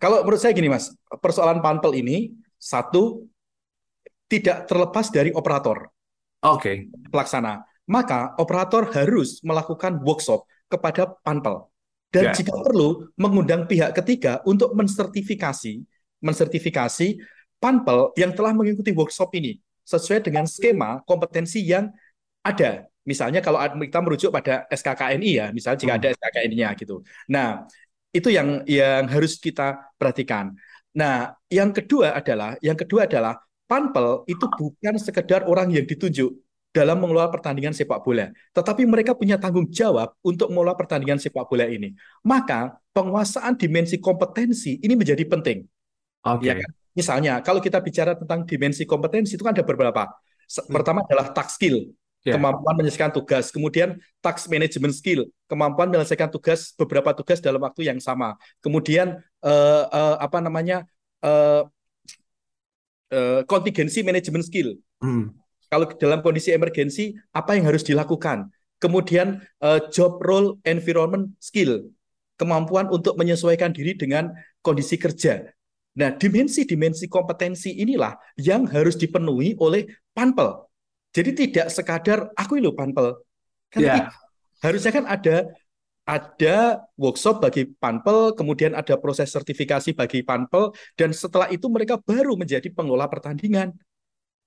Kalau 0.00 0.24
menurut 0.24 0.40
saya 0.40 0.56
gini, 0.56 0.72
Mas, 0.72 0.92
persoalan 1.20 1.60
pantel 1.60 1.92
ini 1.96 2.32
satu 2.56 3.28
tidak 4.26 4.64
terlepas 4.66 5.12
dari 5.12 5.30
operator. 5.32 5.92
Oke. 6.44 6.60
Okay. 6.60 6.76
Pelaksana. 7.12 7.64
Maka 7.86 8.34
operator 8.40 8.90
harus 8.90 9.38
melakukan 9.46 10.02
workshop 10.02 10.42
kepada 10.66 11.14
panpel 11.22 11.70
dan 12.10 12.30
yeah. 12.30 12.34
jika 12.34 12.54
perlu 12.62 13.10
mengundang 13.18 13.66
pihak 13.66 13.94
ketiga 13.94 14.40
untuk 14.46 14.72
mensertifikasi 14.72 15.82
mensertifikasi 16.22 17.18
panpel 17.60 18.14
yang 18.16 18.32
telah 18.32 18.56
mengikuti 18.56 18.94
workshop 18.96 19.30
ini 19.36 19.60
sesuai 19.86 20.26
dengan 20.26 20.44
skema 20.50 21.00
kompetensi 21.06 21.62
yang 21.62 21.94
ada. 22.42 22.90
Misalnya 23.06 23.38
kalau 23.38 23.62
kita 23.62 24.02
merujuk 24.02 24.30
pada 24.34 24.66
SKKNI 24.66 25.30
ya, 25.30 25.46
misalnya 25.54 25.78
jika 25.78 25.94
ada 25.94 26.08
hmm. 26.10 26.16
SKKNI-nya 26.18 26.68
gitu. 26.74 27.06
Nah, 27.30 27.70
itu 28.10 28.28
yang 28.34 28.66
yang 28.66 29.06
harus 29.06 29.38
kita 29.38 29.94
perhatikan. 29.94 30.50
Nah, 30.90 31.38
yang 31.46 31.70
kedua 31.70 32.18
adalah 32.18 32.58
yang 32.58 32.74
kedua 32.74 33.06
adalah 33.06 33.38
panpel 33.70 34.26
itu 34.26 34.42
bukan 34.42 34.98
sekedar 34.98 35.46
orang 35.46 35.70
yang 35.70 35.86
ditunjuk 35.86 36.34
dalam 36.74 37.00
mengelola 37.00 37.32
pertandingan 37.32 37.72
sepak 37.72 38.04
bola, 38.04 38.28
tetapi 38.52 38.84
mereka 38.84 39.16
punya 39.16 39.40
tanggung 39.40 39.70
jawab 39.72 40.12
untuk 40.20 40.52
mengelola 40.52 40.76
pertandingan 40.76 41.16
sepak 41.16 41.48
bola 41.48 41.64
ini. 41.64 41.96
Maka 42.20 42.76
penguasaan 42.92 43.56
dimensi 43.56 43.96
kompetensi 43.96 44.76
ini 44.82 44.92
menjadi 44.92 45.24
penting. 45.24 45.64
Oke. 46.26 46.42
Okay. 46.42 46.48
Ya 46.52 46.54
kan? 46.60 46.70
Misalnya, 46.96 47.44
kalau 47.44 47.60
kita 47.60 47.76
bicara 47.84 48.16
tentang 48.16 48.48
dimensi 48.48 48.88
kompetensi 48.88 49.36
itu 49.36 49.44
kan 49.44 49.52
ada 49.52 49.60
beberapa. 49.60 50.08
Hmm. 50.08 50.72
Pertama 50.72 51.04
adalah 51.04 51.28
task 51.36 51.60
skill, 51.60 51.92
yeah. 52.24 52.34
kemampuan 52.40 52.74
menyelesaikan 52.80 53.12
tugas. 53.12 53.52
Kemudian 53.52 54.00
task 54.24 54.48
management 54.48 54.96
skill, 54.96 55.28
kemampuan 55.44 55.92
menyelesaikan 55.92 56.32
tugas 56.32 56.72
beberapa 56.72 57.12
tugas 57.12 57.38
dalam 57.44 57.60
waktu 57.60 57.84
yang 57.84 58.00
sama. 58.00 58.34
Kemudian 58.64 59.20
uh, 59.44 59.84
uh, 59.92 60.16
apa 60.16 60.40
namanya 60.40 60.88
uh, 61.20 61.68
uh, 63.12 63.40
contingency 63.44 64.00
management 64.00 64.48
skill. 64.48 64.80
Hmm. 65.04 65.36
Kalau 65.66 65.90
dalam 65.98 66.22
kondisi 66.22 66.54
emergensi, 66.54 67.12
apa 67.34 67.58
yang 67.58 67.68
harus 67.68 67.82
dilakukan? 67.82 68.48
Kemudian 68.78 69.42
uh, 69.60 69.82
job 69.90 70.22
role 70.22 70.62
environment 70.62 71.34
skill, 71.42 71.90
kemampuan 72.38 72.86
untuk 72.92 73.18
menyesuaikan 73.18 73.74
diri 73.74 73.98
dengan 73.98 74.30
kondisi 74.62 74.94
kerja. 74.94 75.42
Nah, 75.96 76.12
dimensi-dimensi 76.12 77.08
kompetensi 77.08 77.72
inilah 77.72 78.12
yang 78.36 78.68
harus 78.68 79.00
dipenuhi 79.00 79.56
oleh 79.56 79.88
panpel. 80.12 80.68
Jadi 81.16 81.32
tidak 81.32 81.72
sekadar 81.72 82.28
aku 82.36 82.60
ini 82.60 82.68
panpel. 82.76 83.16
Kan 83.72 83.80
yeah. 83.80 84.12
harusnya 84.60 84.92
kan 84.92 85.08
ada 85.08 85.48
ada 86.06 86.86
workshop 86.94 87.42
bagi 87.42 87.66
panpel, 87.66 88.36
kemudian 88.36 88.76
ada 88.78 88.94
proses 88.94 89.26
sertifikasi 89.32 89.96
bagi 89.96 90.22
panpel, 90.22 90.70
dan 90.94 91.10
setelah 91.10 91.50
itu 91.50 91.66
mereka 91.66 91.98
baru 91.98 92.38
menjadi 92.38 92.70
pengelola 92.70 93.10
pertandingan. 93.10 93.74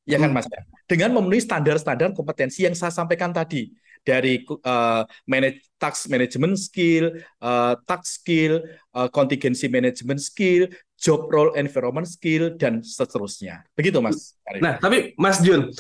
Ya 0.07 0.21
kan 0.21 0.31
hmm. 0.31 0.39
Mas? 0.39 0.47
Dengan 0.87 1.17
memenuhi 1.19 1.43
standar-standar 1.43 2.15
kompetensi 2.15 2.63
yang 2.63 2.77
saya 2.77 2.93
sampaikan 2.93 3.35
tadi 3.35 3.73
dari 4.03 4.43
uh, 4.65 5.03
manage 5.29 5.63
tax 5.79 6.07
management 6.11 6.59
skill, 6.59 7.15
uh, 7.39 7.73
tax 7.87 8.19
skill, 8.19 8.59
uh, 8.95 9.07
contingency 9.07 9.71
management 9.71 10.19
skill, 10.19 10.67
job 10.99 11.27
role 11.31 11.55
environment 11.55 12.05
skill 12.05 12.53
dan 12.59 12.83
seterusnya. 12.83 13.63
Begitu 13.73 14.03
Mas. 14.03 14.35
Nah, 14.59 14.75
tapi 14.81 15.15
Mas 15.15 15.39
Jun, 15.39 15.71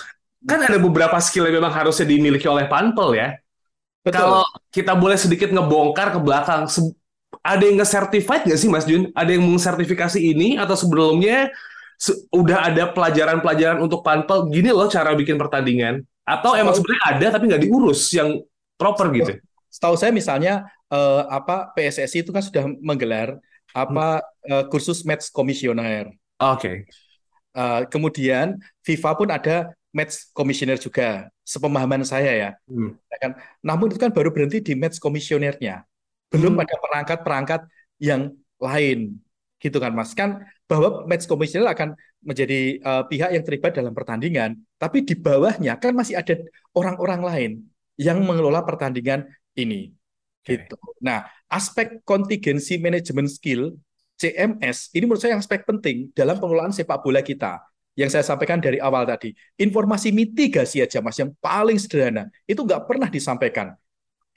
kan 0.47 0.63
ada 0.63 0.79
beberapa 0.79 1.19
skill 1.19 1.51
yang 1.51 1.59
memang 1.59 1.73
harusnya 1.75 2.07
dimiliki 2.07 2.47
oleh 2.47 2.65
Panpel 2.71 3.19
ya. 3.19 3.35
Betul. 3.99 4.15
Kalau 4.15 4.43
kita 4.71 4.95
boleh 4.95 5.19
sedikit 5.19 5.51
ngebongkar 5.51 6.15
ke 6.15 6.19
belakang, 6.23 6.63
ada 7.43 7.63
yang 7.63 7.77
nge-certified 7.83 8.47
nggak 8.47 8.59
sih 8.59 8.71
Mas 8.71 8.87
Jun? 8.87 9.11
Ada 9.11 9.35
yang 9.35 9.43
mengsertifikasi 9.43 10.19
ini 10.19 10.55
atau 10.55 10.79
sebelumnya 10.79 11.51
udah 12.31 12.71
ada 12.71 12.95
pelajaran-pelajaran 12.95 13.83
untuk 13.83 13.99
Panpel, 13.99 14.47
gini 14.47 14.71
loh 14.71 14.87
cara 14.87 15.11
bikin 15.11 15.35
pertandingan? 15.35 15.99
Atau 16.29 16.53
emang 16.53 16.77
sebenarnya 16.77 17.05
ada 17.17 17.27
tapi 17.33 17.49
nggak 17.49 17.63
diurus 17.65 18.13
yang 18.13 18.37
proper 18.77 19.09
gitu? 19.17 19.33
Setahu 19.73 19.97
saya 19.97 20.13
misalnya 20.13 20.69
eh, 20.93 21.23
apa 21.25 21.73
PSSI 21.73 22.21
itu 22.21 22.29
kan 22.29 22.45
sudah 22.45 22.69
menggelar 22.77 23.41
apa 23.73 24.21
hmm. 24.21 24.49
uh, 24.49 24.63
kursus 24.69 25.05
match 25.05 25.29
komisioner. 25.29 26.09
Oke. 26.41 26.57
Okay. 26.57 26.75
Uh, 27.53 27.81
kemudian 27.89 28.57
FIFA 28.85 29.11
pun 29.17 29.29
ada 29.29 29.73
match 29.93 30.29
komisioner 30.33 30.77
juga, 30.77 31.27
sepemahaman 31.45 32.05
saya 32.05 32.31
ya. 32.33 32.51
Hmm. 32.69 32.97
ya 33.09 33.17
kan? 33.21 33.31
Namun 33.61 33.93
itu 33.93 33.99
kan 34.01 34.13
baru 34.13 34.29
berhenti 34.33 34.61
di 34.61 34.73
match 34.77 35.01
komisionernya, 35.01 35.85
belum 36.33 36.55
hmm. 36.55 36.61
pada 36.61 36.75
perangkat-perangkat 36.77 37.61
yang 37.99 38.33
lain, 38.61 39.17
gitu 39.59 39.77
kan 39.77 39.91
Mas? 39.91 40.15
Kan 40.15 40.43
bahwa 40.65 41.05
match 41.05 41.27
komisioner 41.27 41.69
akan 41.75 41.93
menjadi 42.23 42.79
uh, 42.83 43.03
pihak 43.07 43.29
yang 43.35 43.43
terlibat 43.43 43.75
dalam 43.75 43.91
pertandingan, 43.91 44.59
tapi 44.79 45.03
di 45.03 45.15
bawahnya 45.15 45.75
kan 45.79 45.91
masih 45.95 46.19
ada 46.19 46.39
orang-orang 46.75 47.21
lain 47.21 47.51
yang 47.99 48.23
mengelola 48.23 48.63
pertandingan 48.63 49.27
ini. 49.59 49.91
Gitu. 50.47 50.75
Nah, 51.03 51.27
aspek 51.51 51.99
kontingensi 52.07 52.79
manajemen 52.79 53.27
skill 53.27 53.75
CMS 54.19 54.91
ini 54.91 55.07
menurut 55.07 55.23
saya 55.23 55.39
yang 55.39 55.43
aspek 55.43 55.63
penting 55.63 56.11
dalam 56.11 56.35
pengelolaan 56.39 56.75
sepak 56.75 56.99
bola 56.99 57.23
kita. 57.23 57.63
Yang 57.95 58.15
saya 58.15 58.23
sampaikan 58.31 58.63
dari 58.63 58.79
awal 58.79 59.03
tadi, 59.03 59.35
informasi 59.59 60.15
mitigasi 60.15 60.79
aja 60.79 61.03
mas 61.03 61.19
yang 61.19 61.35
paling 61.43 61.75
sederhana 61.75 62.31
itu 62.47 62.63
nggak 62.63 62.87
pernah 62.87 63.11
disampaikan. 63.11 63.75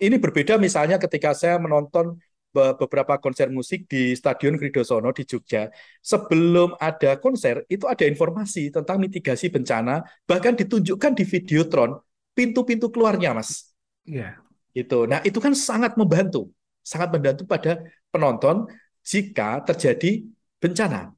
Ini 0.02 0.19
berbeda 0.19 0.59
misalnya 0.59 0.99
ketika 0.99 1.31
saya 1.31 1.62
menonton 1.62 2.19
beberapa 2.52 3.16
konser 3.16 3.49
musik 3.49 3.88
di 3.88 4.12
Stadion 4.12 4.61
Kridosono 4.61 5.11
di 5.11 5.25
Jogja. 5.25 5.73
Sebelum 6.04 6.76
ada 6.76 7.16
konser, 7.16 7.64
itu 7.66 7.88
ada 7.88 8.04
informasi 8.04 8.68
tentang 8.68 9.00
mitigasi 9.00 9.49
bencana, 9.49 10.04
bahkan 10.28 10.52
ditunjukkan 10.52 11.12
di 11.16 11.25
Videotron 11.25 11.97
pintu-pintu 12.37 12.92
keluarnya, 12.92 13.32
Mas. 13.32 13.73
Iya. 14.04 14.38
Itu. 14.73 15.04
Nah, 15.04 15.21
itu 15.25 15.37
kan 15.40 15.52
sangat 15.52 15.97
membantu, 16.00 16.49
sangat 16.80 17.12
membantu 17.12 17.44
pada 17.44 17.80
penonton 18.09 18.68
jika 19.04 19.61
terjadi 19.64 20.25
bencana. 20.61 21.12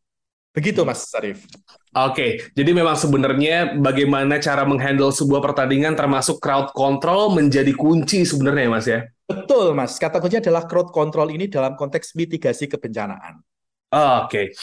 Begitu 0.55 0.87
Mas 0.87 1.11
Sarif. 1.11 1.43
Oke, 1.95 2.51
jadi 2.55 2.71
memang 2.71 2.95
sebenarnya 2.95 3.75
bagaimana 3.75 4.39
cara 4.39 4.63
menghandle 4.63 5.11
sebuah 5.11 5.43
pertandingan 5.43 5.99
termasuk 5.99 6.39
crowd 6.39 6.71
control 6.71 7.35
menjadi 7.35 7.75
kunci 7.75 8.23
sebenarnya 8.23 8.71
Mas 8.71 8.87
ya. 8.87 9.03
Betul 9.27 9.75
Mas, 9.75 9.99
kata 9.99 10.23
kunci 10.23 10.39
adalah 10.39 10.71
crowd 10.71 10.95
control 10.95 11.35
ini 11.35 11.51
dalam 11.51 11.75
konteks 11.75 12.15
mitigasi 12.15 12.71
kebencanaan. 12.71 13.43
Oke. 13.91 14.55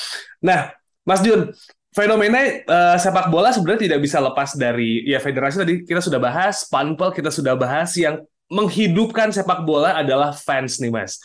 Nah, 0.44 0.72
Mas 1.04 1.20
Jun, 1.24 1.52
fenomena 1.92 2.40
uh, 2.68 2.96
sepak 2.96 3.28
bola 3.28 3.52
sebenarnya 3.52 3.92
tidak 3.92 4.00
bisa 4.00 4.24
lepas 4.24 4.56
dari 4.56 5.04
ya 5.04 5.20
federasi 5.20 5.60
tadi 5.60 5.74
kita 5.84 6.00
sudah 6.00 6.20
bahas, 6.24 6.68
panpel 6.72 7.12
kita 7.12 7.32
sudah 7.32 7.56
bahas 7.60 7.92
yang 8.00 8.24
menghidupkan 8.52 9.32
sepak 9.32 9.64
bola 9.64 9.96
adalah 9.96 10.36
fans 10.36 10.80
nih 10.84 10.92
mas. 10.92 11.20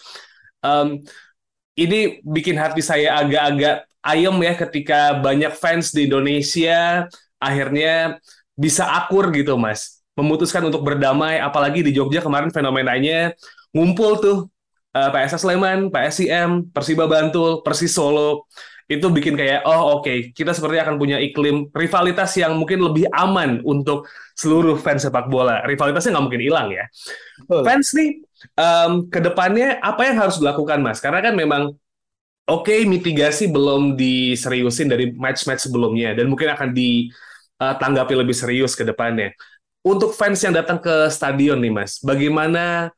Um, 0.63 1.03
ini 1.77 2.25
bikin 2.25 2.57
hati 2.57 2.81
saya 2.81 3.21
agak-agak 3.21 3.85
ayem 4.01 4.37
ya 4.41 4.53
ketika 4.57 5.01
banyak 5.21 5.53
fans 5.53 5.93
di 5.93 6.09
Indonesia 6.09 7.05
akhirnya 7.37 8.17
bisa 8.57 8.89
akur 8.89 9.29
gitu 9.37 9.61
mas, 9.61 10.01
memutuskan 10.17 10.65
untuk 10.65 10.81
berdamai. 10.81 11.39
Apalagi 11.39 11.85
di 11.85 11.93
Jogja 11.93 12.25
kemarin 12.25 12.49
fenomenanya 12.49 13.37
ngumpul 13.77 14.17
tuh 14.19 14.39
uh, 14.97 15.01
eh, 15.05 15.11
PSS 15.13 15.45
Sleman, 15.45 15.93
PSIM, 15.93 16.73
Persiba 16.73 17.05
Bantul, 17.05 17.61
Persis 17.61 17.93
Solo. 17.93 18.49
itu 18.87 19.11
bikin 19.11 19.35
kayak 19.35 19.67
oh 19.67 19.99
oke 19.99 20.07
okay, 20.07 20.31
kita 20.31 20.55
seperti 20.55 20.79
akan 20.79 20.95
punya 20.95 21.19
iklim 21.19 21.67
rivalitas 21.75 22.31
yang 22.39 22.55
mungkin 22.55 22.87
lebih 22.87 23.11
aman 23.11 23.59
untuk 23.67 24.07
seluruh 24.39 24.79
fans 24.79 25.03
sepak 25.03 25.27
bola 25.27 25.59
rivalitasnya 25.67 26.15
nggak 26.15 26.27
mungkin 26.31 26.43
hilang 26.47 26.71
ya 26.71 26.87
oh. 27.51 27.67
fans 27.67 27.91
nih 27.99 28.23
um, 28.57 29.07
ke 29.09 29.19
depannya 29.23 29.81
apa 29.81 30.07
yang 30.09 30.17
harus 30.21 30.37
dilakukan 30.41 30.81
mas 30.81 30.99
karena 30.99 31.21
kan 31.25 31.35
memang 31.37 31.73
oke 32.47 32.67
okay, 32.67 32.85
mitigasi 32.85 33.49
belum 33.49 33.97
diseriusin 33.97 34.91
dari 34.91 35.13
match-match 35.15 35.69
sebelumnya 35.69 36.13
dan 36.13 36.29
mungkin 36.29 36.53
akan 36.53 36.71
ditanggapi 36.73 38.15
lebih 38.17 38.37
serius 38.37 38.77
ke 38.77 38.85
depannya 38.85 39.33
untuk 39.87 40.13
fans 40.13 40.43
yang 40.43 40.55
datang 40.55 40.83
ke 40.83 41.09
stadion 41.09 41.59
nih 41.59 41.73
mas 41.73 41.99
bagaimana 42.03 42.93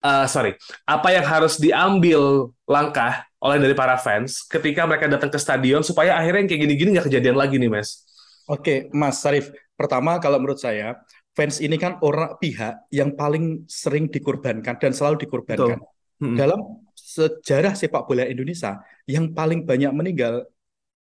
uh, 0.00 0.26
sorry 0.26 0.58
apa 0.88 1.08
yang 1.14 1.26
harus 1.26 1.58
diambil 1.58 2.50
langkah 2.64 3.24
oleh 3.42 3.58
dari 3.58 3.74
para 3.74 3.98
fans 3.98 4.46
ketika 4.46 4.86
mereka 4.86 5.10
datang 5.10 5.30
ke 5.30 5.38
stadion 5.38 5.82
supaya 5.82 6.14
akhirnya 6.14 6.46
yang 6.46 6.50
kayak 6.50 6.62
gini-gini 6.66 6.88
nggak 6.94 7.06
kejadian 7.10 7.36
lagi 7.36 7.58
nih 7.58 7.68
mas 7.68 8.06
Oke, 8.50 8.90
Mas 8.90 9.22
Sarif. 9.22 9.54
Pertama, 9.78 10.18
kalau 10.18 10.38
menurut 10.42 10.58
saya, 10.58 10.98
fans 11.32 11.58
ini 11.64 11.76
kan 11.80 11.98
orang 12.04 12.36
pihak 12.36 12.88
yang 12.92 13.16
paling 13.16 13.64
sering 13.68 14.08
dikorbankan 14.08 14.76
dan 14.76 14.92
selalu 14.92 15.26
dikorbankan. 15.26 15.80
Hmm. 16.22 16.36
Dalam 16.38 16.84
sejarah 16.94 17.74
sepak 17.74 18.06
bola 18.06 18.28
Indonesia, 18.28 18.78
yang 19.08 19.32
paling 19.34 19.66
banyak 19.66 19.90
meninggal, 19.90 20.46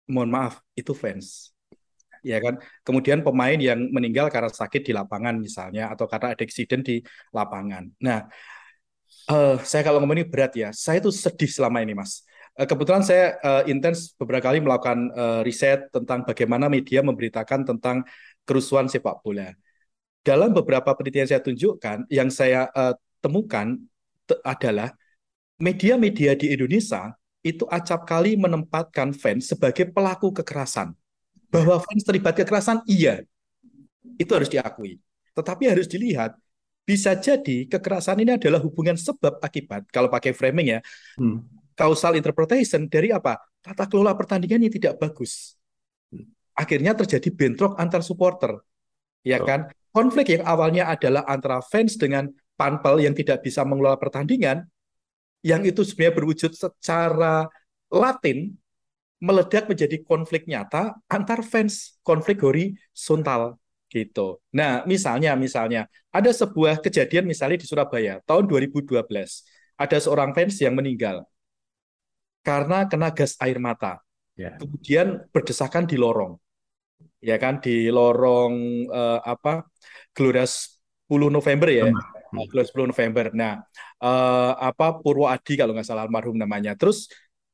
mohon 0.07 0.31
maaf, 0.31 0.63
itu 0.77 0.95
fans. 0.95 1.51
Ya 2.21 2.37
kan. 2.37 2.61
Kemudian 2.85 3.25
pemain 3.25 3.57
yang 3.57 3.89
meninggal 3.89 4.29
karena 4.29 4.47
sakit 4.47 4.87
di 4.87 4.93
lapangan 4.93 5.35
misalnya, 5.41 5.91
atau 5.91 6.05
karena 6.07 6.37
ada 6.37 6.43
eksiden 6.45 6.85
di 6.85 7.01
lapangan. 7.33 7.91
Nah, 7.99 8.29
uh, 9.27 9.57
saya 9.65 9.81
kalau 9.83 9.99
ngomong 9.99 10.21
ini 10.21 10.25
berat 10.29 10.53
ya, 10.53 10.69
saya 10.71 11.01
itu 11.01 11.09
sedih 11.09 11.49
selama 11.49 11.81
ini, 11.81 11.97
Mas 11.97 12.23
Eh, 12.51 12.67
kebetulan 12.67 12.99
saya 12.99 13.39
uh, 13.39 13.63
intens 13.63 14.11
beberapa 14.19 14.51
kali 14.51 14.59
melakukan 14.59 15.07
uh, 15.15 15.39
riset 15.39 15.87
tentang 15.87 16.27
bagaimana 16.27 16.67
media 16.67 16.99
memberitakan 16.99 17.63
tentang 17.63 18.03
kerusuhan 18.43 18.91
sepak 18.91 19.23
bola. 19.23 19.55
Dalam 20.21 20.53
beberapa 20.53 20.93
penelitian 20.93 21.25
saya 21.25 21.41
tunjukkan, 21.41 22.05
yang 22.13 22.29
saya 22.29 22.69
uh, 22.73 22.93
temukan 23.21 23.77
adalah 24.45 24.93
media-media 25.57 26.37
di 26.37 26.53
Indonesia 26.53 27.13
itu 27.41 27.65
acap 27.67 28.05
kali 28.05 28.37
menempatkan 28.37 29.17
fans 29.17 29.49
sebagai 29.49 29.89
pelaku 29.89 30.29
kekerasan. 30.29 30.93
Bahwa 31.49 31.81
fans 31.81 32.05
terlibat 32.05 32.37
kekerasan, 32.37 32.85
iya. 32.85 33.25
Itu 34.15 34.37
harus 34.37 34.47
diakui. 34.47 35.01
Tetapi 35.33 35.63
harus 35.73 35.89
dilihat, 35.89 36.37
bisa 36.85 37.17
jadi 37.17 37.65
kekerasan 37.65 38.21
ini 38.21 38.37
adalah 38.37 38.61
hubungan 38.61 38.93
sebab 38.93 39.41
akibat, 39.41 39.89
kalau 39.89 40.07
pakai 40.07 40.37
framing 40.37 40.77
ya, 40.77 40.79
hmm 41.17 41.61
causal 41.81 42.13
interpretation 42.13 42.85
dari 42.85 43.09
apa? 43.09 43.41
Tata 43.57 43.89
kelola 43.89 44.13
pertandingan 44.13 44.69
yang 44.69 44.73
tidak 44.73 45.01
bagus. 45.01 45.57
Akhirnya 46.53 46.93
terjadi 46.93 47.29
bentrok 47.33 47.73
antar 47.81 48.05
supporter. 48.05 48.61
Ya 49.25 49.41
oh. 49.41 49.45
kan? 49.49 49.73
Konflik 49.91 50.39
yang 50.39 50.43
awalnya 50.47 50.87
adalah 50.87 51.27
antara 51.27 51.59
fans 51.59 51.99
dengan 51.99 52.31
panpel 52.55 53.03
yang 53.03 53.11
tidak 53.11 53.43
bisa 53.43 53.67
mengelola 53.67 53.99
pertandingan, 53.99 54.63
yang 55.43 55.61
itu 55.67 55.83
sebenarnya 55.83 56.15
berwujud 56.15 56.51
secara 56.55 57.45
latin, 57.91 58.55
meledak 59.19 59.67
menjadi 59.67 59.99
konflik 60.01 60.47
nyata 60.47 60.95
antar 61.11 61.43
fans, 61.43 61.99
konflik 62.01 62.39
horizontal 62.41 63.61
gitu. 63.91 64.39
Nah, 64.55 64.87
misalnya 64.87 65.35
misalnya 65.35 65.85
ada 66.09 66.31
sebuah 66.31 66.79
kejadian 66.79 67.27
misalnya 67.27 67.59
di 67.59 67.67
Surabaya 67.67 68.23
tahun 68.23 68.47
2012. 68.47 69.03
Ada 69.75 69.97
seorang 69.97 70.31
fans 70.31 70.55
yang 70.61 70.77
meninggal 70.77 71.25
karena 72.41 72.89
kena 72.89 73.13
gas 73.13 73.37
air 73.37 73.61
mata. 73.61 74.01
Yeah. 74.33 74.57
Kemudian 74.57 75.29
berdesakan 75.29 75.85
di 75.85 76.01
lorong. 76.01 76.40
Ya 77.21 77.37
kan 77.37 77.61
di 77.61 77.89
lorong 77.93 78.85
uh, 78.89 79.19
apa? 79.21 79.67
Gelora 80.11 80.45
10 80.45 81.29
November 81.29 81.69
ya. 81.69 81.87
Hmm. 81.87 82.47
Gelora 82.49 82.65
10 82.65 82.91
November. 82.91 83.25
Nah, 83.35 83.61
uh, 84.01 84.53
apa 84.57 84.99
Purwoadi 84.99 85.53
kalau 85.59 85.77
nggak 85.77 85.87
salah 85.87 86.07
almarhum 86.07 86.35
namanya. 86.35 86.73
Terus 86.73 87.11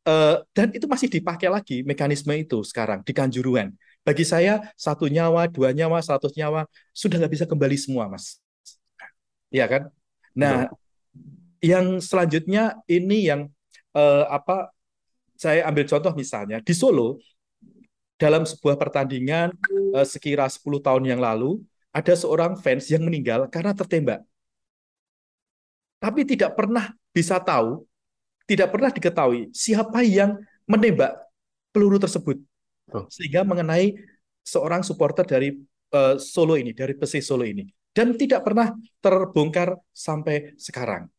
uh, 0.08 0.42
dan 0.56 0.72
itu 0.72 0.88
masih 0.88 1.12
dipakai 1.12 1.52
lagi 1.52 1.84
mekanisme 1.84 2.32
itu 2.38 2.64
sekarang 2.64 3.04
di 3.04 3.12
Kanjuruhan. 3.12 3.76
Bagi 4.08 4.24
saya 4.24 4.64
satu 4.80 5.12
nyawa, 5.12 5.52
dua 5.52 5.76
nyawa, 5.76 6.00
seratus 6.00 6.32
nyawa 6.40 6.64
sudah 6.96 7.20
nggak 7.20 7.34
bisa 7.36 7.46
kembali 7.46 7.76
semua, 7.76 8.08
Mas. 8.08 8.40
Iya 9.52 9.68
kan? 9.68 9.84
Nah, 10.32 10.72
Betul. 10.72 10.80
yang 11.60 11.86
selanjutnya 12.00 12.64
ini 12.88 13.28
yang 13.28 13.52
uh, 13.92 14.26
apa 14.32 14.72
saya 15.38 15.70
ambil 15.70 15.86
contoh 15.86 16.14
misalnya 16.18 16.58
di 16.64 16.74
Solo 16.74 17.22
dalam 18.18 18.44
sebuah 18.44 18.76
pertandingan 18.76 19.54
uh, 19.94 20.06
sekira 20.06 20.50
10 20.50 20.62
tahun 20.82 21.04
yang 21.06 21.22
lalu 21.22 21.62
ada 21.94 22.14
seorang 22.14 22.58
fans 22.58 22.90
yang 22.90 23.06
meninggal 23.06 23.46
karena 23.50 23.74
tertembak. 23.74 24.22
Tapi 25.98 26.22
tidak 26.30 26.54
pernah 26.54 26.94
bisa 27.10 27.42
tahu, 27.42 27.82
tidak 28.46 28.70
pernah 28.70 28.94
diketahui 28.94 29.50
siapa 29.50 30.06
yang 30.06 30.38
menembak 30.70 31.18
peluru 31.74 31.98
tersebut. 31.98 32.38
Oh. 32.94 33.10
Sehingga 33.10 33.42
mengenai 33.42 33.98
seorang 34.46 34.86
supporter 34.86 35.26
dari 35.26 35.58
uh, 35.94 36.22
Solo 36.22 36.54
ini, 36.54 36.74
dari 36.74 36.94
Persis 36.94 37.26
Solo 37.26 37.46
ini. 37.46 37.66
Dan 37.90 38.14
tidak 38.14 38.46
pernah 38.46 38.78
terbongkar 39.02 39.74
sampai 39.90 40.54
sekarang. 40.62 41.10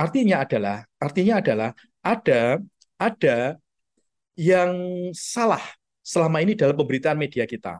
Artinya 0.00 0.40
adalah, 0.40 0.80
artinya 0.96 1.44
adalah 1.44 1.76
ada 2.00 2.56
ada 2.96 3.60
yang 4.32 4.72
salah 5.12 5.60
selama 6.02 6.42
ini 6.42 6.58
dalam 6.58 6.74
pemberitaan 6.74 7.16
media 7.16 7.46
kita. 7.46 7.78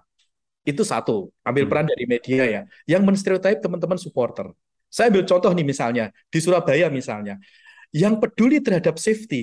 Itu 0.63 0.87
satu, 0.87 1.29
ambil 1.43 1.67
hmm. 1.67 1.71
peran 1.71 1.87
dari 1.91 2.05
media 2.07 2.43
ya, 2.47 2.63
yang 2.87 3.03
menstereotip 3.03 3.59
teman-teman 3.59 3.99
supporter. 3.99 4.55
Saya 4.87 5.11
ambil 5.11 5.27
contoh 5.27 5.51
nih 5.51 5.67
misalnya, 5.67 6.05
di 6.31 6.39
Surabaya 6.39 6.87
misalnya, 6.87 7.43
yang 7.91 8.23
peduli 8.23 8.63
terhadap 8.63 8.97
safety, 8.97 9.43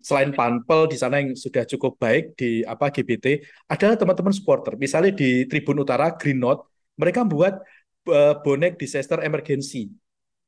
selain 0.00 0.32
panpel 0.32 0.88
di 0.88 0.96
sana 0.96 1.20
yang 1.20 1.36
sudah 1.36 1.68
cukup 1.68 2.00
baik 2.00 2.38
di 2.38 2.64
apa 2.64 2.88
GBT, 2.88 3.44
adalah 3.68 3.98
teman-teman 3.98 4.32
supporter. 4.32 4.78
Misalnya 4.80 5.12
di 5.12 5.44
Tribun 5.44 5.82
Utara, 5.82 6.14
Green 6.16 6.40
Note, 6.40 6.64
mereka 6.96 7.26
buat 7.26 7.60
uh, 8.08 8.34
bonek 8.40 8.80
disaster 8.80 9.20
emergency, 9.20 9.92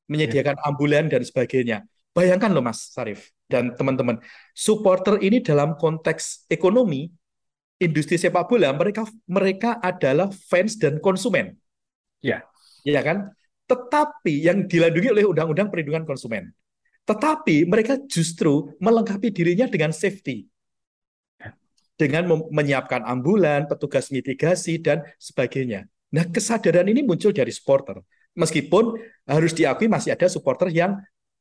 menyediakan 0.08 0.56
ya. 0.56 0.62
ambulan 0.64 1.10
dan 1.10 1.22
sebagainya. 1.26 1.84
Bayangkan 2.16 2.50
loh 2.50 2.64
Mas 2.64 2.88
Sarif 2.90 3.30
dan 3.50 3.74
teman-teman, 3.74 4.18
supporter 4.56 5.20
ini 5.20 5.42
dalam 5.44 5.76
konteks 5.76 6.48
ekonomi, 6.50 7.10
industri 7.78 8.18
sepak 8.18 8.50
bola, 8.50 8.74
mereka 8.74 9.06
mereka 9.30 9.78
adalah 9.78 10.28
fans 10.50 10.76
dan 10.76 10.98
konsumen. 10.98 11.54
Ya. 12.18 12.42
Ya 12.82 13.00
kan? 13.02 13.30
Tetapi 13.70 14.48
yang 14.48 14.66
dilindungi 14.66 15.08
oleh 15.12 15.24
Undang-Undang 15.26 15.68
Perlindungan 15.70 16.04
Konsumen. 16.08 16.50
Tetapi 17.08 17.64
mereka 17.64 17.96
justru 18.04 18.76
melengkapi 18.82 19.32
dirinya 19.32 19.64
dengan 19.64 19.94
safety. 19.94 20.44
Dengan 21.98 22.30
menyiapkan 22.54 23.02
ambulan, 23.02 23.66
petugas 23.66 24.14
mitigasi, 24.14 24.78
dan 24.78 25.02
sebagainya. 25.18 25.90
Nah, 26.14 26.24
kesadaran 26.30 26.86
ini 26.86 27.02
muncul 27.02 27.34
dari 27.34 27.50
supporter. 27.50 27.98
Meskipun 28.38 28.94
harus 29.26 29.50
diakui 29.50 29.90
masih 29.90 30.14
ada 30.14 30.30
supporter 30.30 30.70
yang 30.70 30.94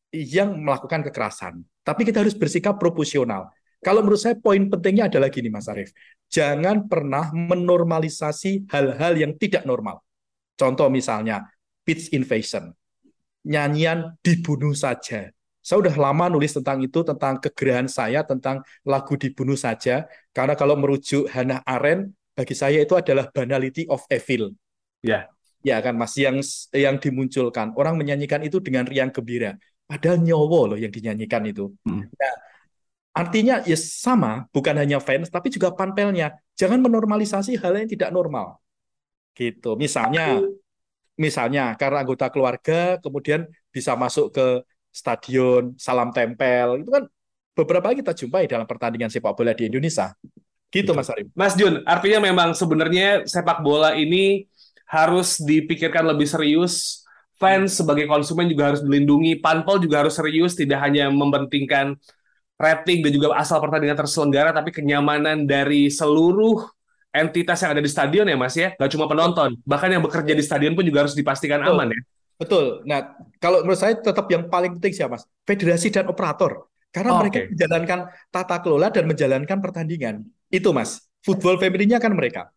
yang 0.10 0.58
melakukan 0.58 1.06
kekerasan. 1.06 1.62
Tapi 1.86 2.02
kita 2.10 2.26
harus 2.26 2.34
bersikap 2.34 2.82
proporsional. 2.82 3.54
Kalau 3.82 4.02
menurut 4.02 4.22
saya 4.22 4.36
poin 4.38 4.62
pentingnya 4.68 5.08
adalah 5.08 5.30
gini 5.30 5.54
Mas 5.54 5.70
Arief. 5.70 5.94
Jangan 6.28 6.90
pernah 6.90 7.30
menormalisasi 7.32 8.68
hal-hal 8.74 9.14
yang 9.16 9.38
tidak 9.38 9.64
normal. 9.64 10.02
Contoh 10.58 10.90
misalnya 10.90 11.46
pitch 11.86 12.12
invasion. 12.12 12.74
Nyanyian 13.48 14.18
dibunuh 14.26 14.74
saja. 14.76 15.32
Saya 15.62 15.78
udah 15.84 15.96
lama 16.00 16.32
nulis 16.32 16.56
tentang 16.56 16.80
itu, 16.80 17.04
tentang 17.04 17.40
kegerahan 17.44 17.92
saya, 17.92 18.24
tentang 18.24 18.64
lagu 18.88 19.20
dibunuh 19.20 19.56
saja. 19.56 20.08
Karena 20.32 20.56
kalau 20.56 20.80
merujuk 20.80 21.28
Hannah 21.32 21.60
Arendt, 21.68 22.16
bagi 22.36 22.56
saya 22.56 22.80
itu 22.84 22.96
adalah 22.96 23.28
banality 23.32 23.84
of 23.92 24.04
evil. 24.08 24.56
Ya. 25.04 25.28
Ya 25.66 25.84
kan 25.84 26.00
Mas, 26.00 26.16
yang 26.16 26.40
yang 26.72 26.96
dimunculkan. 27.02 27.76
Orang 27.76 28.00
menyanyikan 28.00 28.40
itu 28.48 28.64
dengan 28.64 28.88
riang 28.88 29.12
gembira. 29.12 29.60
Padahal 29.84 30.24
nyowo 30.24 30.76
loh 30.76 30.78
yang 30.80 30.92
dinyanyikan 30.92 31.44
itu. 31.48 31.72
Hmm. 31.84 32.08
Nah, 32.08 32.36
artinya 33.18 33.56
ya 33.66 33.78
sama, 33.78 34.46
bukan 34.54 34.78
hanya 34.78 35.02
fans, 35.02 35.34
tapi 35.34 35.50
juga 35.50 35.74
panpelnya. 35.74 36.38
Jangan 36.54 36.78
menormalisasi 36.86 37.58
hal 37.58 37.74
yang 37.82 37.90
tidak 37.90 38.14
normal. 38.14 38.62
Gitu. 39.34 39.74
Misalnya, 39.74 40.42
misalnya 41.18 41.74
karena 41.74 42.06
anggota 42.06 42.30
keluarga 42.30 43.02
kemudian 43.02 43.50
bisa 43.74 43.98
masuk 43.98 44.34
ke 44.34 44.46
stadion, 44.94 45.74
salam 45.78 46.14
tempel, 46.14 46.82
itu 46.86 46.90
kan 46.90 47.04
beberapa 47.58 47.94
kita 47.98 48.14
jumpai 48.14 48.46
dalam 48.46 48.70
pertandingan 48.70 49.10
sepak 49.10 49.34
bola 49.34 49.58
di 49.58 49.66
Indonesia. 49.66 50.14
Gitu, 50.70 50.94
Mas 50.94 51.10
Arim. 51.10 51.32
Mas 51.34 51.54
Jun, 51.58 51.82
artinya 51.88 52.20
memang 52.22 52.54
sebenarnya 52.54 53.26
sepak 53.26 53.66
bola 53.66 53.98
ini 53.98 54.46
harus 54.86 55.42
dipikirkan 55.42 56.06
lebih 56.06 56.28
serius 56.30 57.06
fans 57.38 57.78
sebagai 57.78 58.10
konsumen 58.10 58.50
juga 58.50 58.74
harus 58.74 58.82
dilindungi, 58.82 59.38
panpel 59.40 59.78
juga 59.78 60.02
harus 60.04 60.18
serius, 60.18 60.58
tidak 60.58 60.82
hanya 60.82 61.08
mempentingkan 61.14 61.96
rating 62.58 63.06
dan 63.06 63.12
juga 63.14 63.38
asal 63.38 63.62
pertandingan 63.62 63.98
terselenggara, 63.98 64.50
tapi 64.52 64.74
kenyamanan 64.74 65.46
dari 65.46 65.94
seluruh 65.94 66.66
entitas 67.14 67.58
yang 67.66 67.72
ada 67.78 67.82
di 67.82 67.90
stadion 67.90 68.26
ya 68.30 68.38
Mas 68.38 68.54
ya, 68.58 68.74
nggak 68.78 68.92
cuma 68.94 69.06
penonton, 69.10 69.58
bahkan 69.66 69.90
yang 69.90 70.04
bekerja 70.06 70.34
di 70.38 70.44
stadion 70.46 70.74
pun 70.78 70.86
juga 70.86 71.06
harus 71.06 71.14
dipastikan 71.18 71.62
Betul. 71.62 71.74
aman 71.74 71.88
ya. 71.94 72.02
Betul. 72.38 72.66
Nah, 72.86 73.00
kalau 73.42 73.66
menurut 73.66 73.82
saya 73.82 73.98
tetap 73.98 74.30
yang 74.30 74.46
paling 74.46 74.78
penting 74.78 74.94
siapa, 74.94 75.18
Mas? 75.18 75.26
Federasi 75.42 75.90
dan 75.90 76.06
operator. 76.06 76.70
Karena 76.94 77.18
Oh, 77.18 77.20
mereka 77.26 77.42
oke. 77.42 77.50
menjalankan 77.58 78.00
tata 78.30 78.58
kelola 78.62 78.88
dan 78.94 79.10
menjalankan 79.10 79.58
pertandingan. 79.58 80.16
Itu, 80.54 80.70
Mas. 80.70 81.02
Football 81.26 81.58
family-nya 81.58 81.98
kan 81.98 82.14
mereka. 82.14 82.54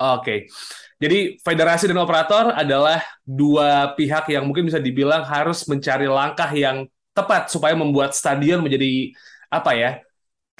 Oke, 0.00 0.48
jadi 0.96 1.36
federasi 1.44 1.84
dan 1.84 2.00
operator 2.00 2.56
adalah 2.56 3.04
dua 3.20 3.92
pihak 3.92 4.32
yang 4.32 4.48
mungkin 4.48 4.64
bisa 4.64 4.80
dibilang 4.80 5.20
harus 5.28 5.68
mencari 5.68 6.08
langkah 6.08 6.48
yang 6.56 6.88
tepat 7.12 7.52
supaya 7.52 7.76
membuat 7.76 8.16
stadion 8.16 8.64
menjadi 8.64 9.12
apa 9.50 9.72
ya 9.74 9.90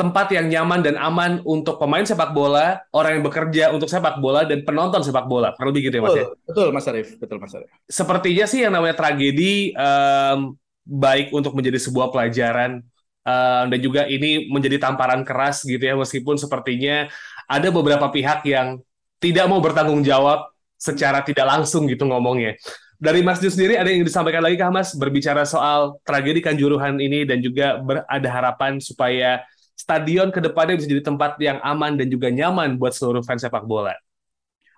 tempat 0.01 0.33
yang 0.33 0.49
nyaman 0.49 0.81
dan 0.81 0.97
aman 0.97 1.45
untuk 1.45 1.77
pemain 1.77 2.01
sepak 2.01 2.33
bola, 2.33 2.81
orang 2.97 3.21
yang 3.21 3.25
bekerja 3.29 3.65
untuk 3.69 3.85
sepak 3.85 4.17
bola 4.17 4.49
dan 4.49 4.65
penonton 4.65 5.05
sepak 5.05 5.29
bola. 5.29 5.53
Kurang 5.53 5.77
lebih 5.77 5.93
gitu 5.93 6.01
ya 6.01 6.03
mas 6.09 6.17
ya. 6.17 6.25
Betul, 6.25 6.41
betul 6.49 6.69
Mas 6.73 6.87
Arif. 6.89 7.09
Betul, 7.21 7.37
Mas 7.37 7.53
Arif. 7.53 7.69
Sepertinya 7.85 8.45
sih 8.49 8.65
yang 8.65 8.73
namanya 8.73 8.97
tragedi 8.97 9.77
em, 9.77 10.57
baik 10.89 11.37
untuk 11.37 11.53
menjadi 11.53 11.77
sebuah 11.77 12.09
pelajaran 12.09 12.81
em, 13.29 13.65
dan 13.69 13.79
juga 13.85 14.09
ini 14.09 14.49
menjadi 14.49 14.81
tamparan 14.81 15.21
keras 15.21 15.69
gitu 15.69 15.85
ya 15.85 15.93
meskipun 15.93 16.41
sepertinya 16.41 17.05
ada 17.45 17.69
beberapa 17.69 18.09
pihak 18.09 18.41
yang 18.49 18.81
tidak 19.21 19.53
mau 19.53 19.61
bertanggung 19.61 20.01
jawab 20.01 20.49
secara 20.81 21.21
tidak 21.21 21.45
langsung 21.45 21.85
gitu 21.85 22.09
ngomongnya. 22.09 22.57
Dari 23.01 23.25
Mas 23.25 23.41
Jus 23.41 23.57
sendiri 23.57 23.81
ada 23.81 23.89
yang 23.89 24.05
disampaikan 24.05 24.45
lagi 24.45 24.61
kah 24.61 24.69
Mas 24.69 24.93
berbicara 24.93 25.49
soal 25.49 25.97
tragedi 26.05 26.45
Kanjuruhan 26.45 27.01
ini 27.01 27.25
dan 27.25 27.41
juga 27.41 27.81
ada 28.05 28.29
harapan 28.29 28.77
supaya 28.77 29.41
stadion 29.73 30.29
ke 30.29 30.45
depannya 30.45 30.77
bisa 30.77 30.85
jadi 30.85 31.01
tempat 31.01 31.41
yang 31.41 31.57
aman 31.65 31.97
dan 31.97 32.13
juga 32.13 32.29
nyaman 32.29 32.77
buat 32.77 32.93
seluruh 32.93 33.25
fans 33.25 33.41
sepak 33.41 33.65
bola. 33.65 33.97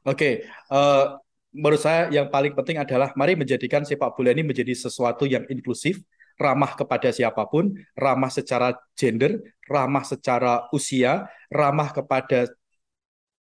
Oke, 0.07 0.47
eh, 0.47 1.05
menurut 1.51 1.83
saya 1.83 2.15
yang 2.15 2.31
paling 2.31 2.55
penting 2.55 2.79
adalah 2.79 3.11
mari 3.19 3.35
menjadikan 3.35 3.83
sepak 3.83 4.15
bola 4.15 4.31
ini 4.31 4.47
menjadi 4.47 4.71
sesuatu 4.71 5.27
yang 5.27 5.43
inklusif, 5.51 5.99
ramah 6.39 6.79
kepada 6.79 7.11
siapa 7.11 7.43
pun, 7.51 7.75
ramah 7.99 8.31
secara 8.31 8.79
gender, 8.95 9.43
ramah 9.67 10.07
secara 10.07 10.71
usia, 10.71 11.27
ramah 11.51 11.91
kepada 11.91 12.47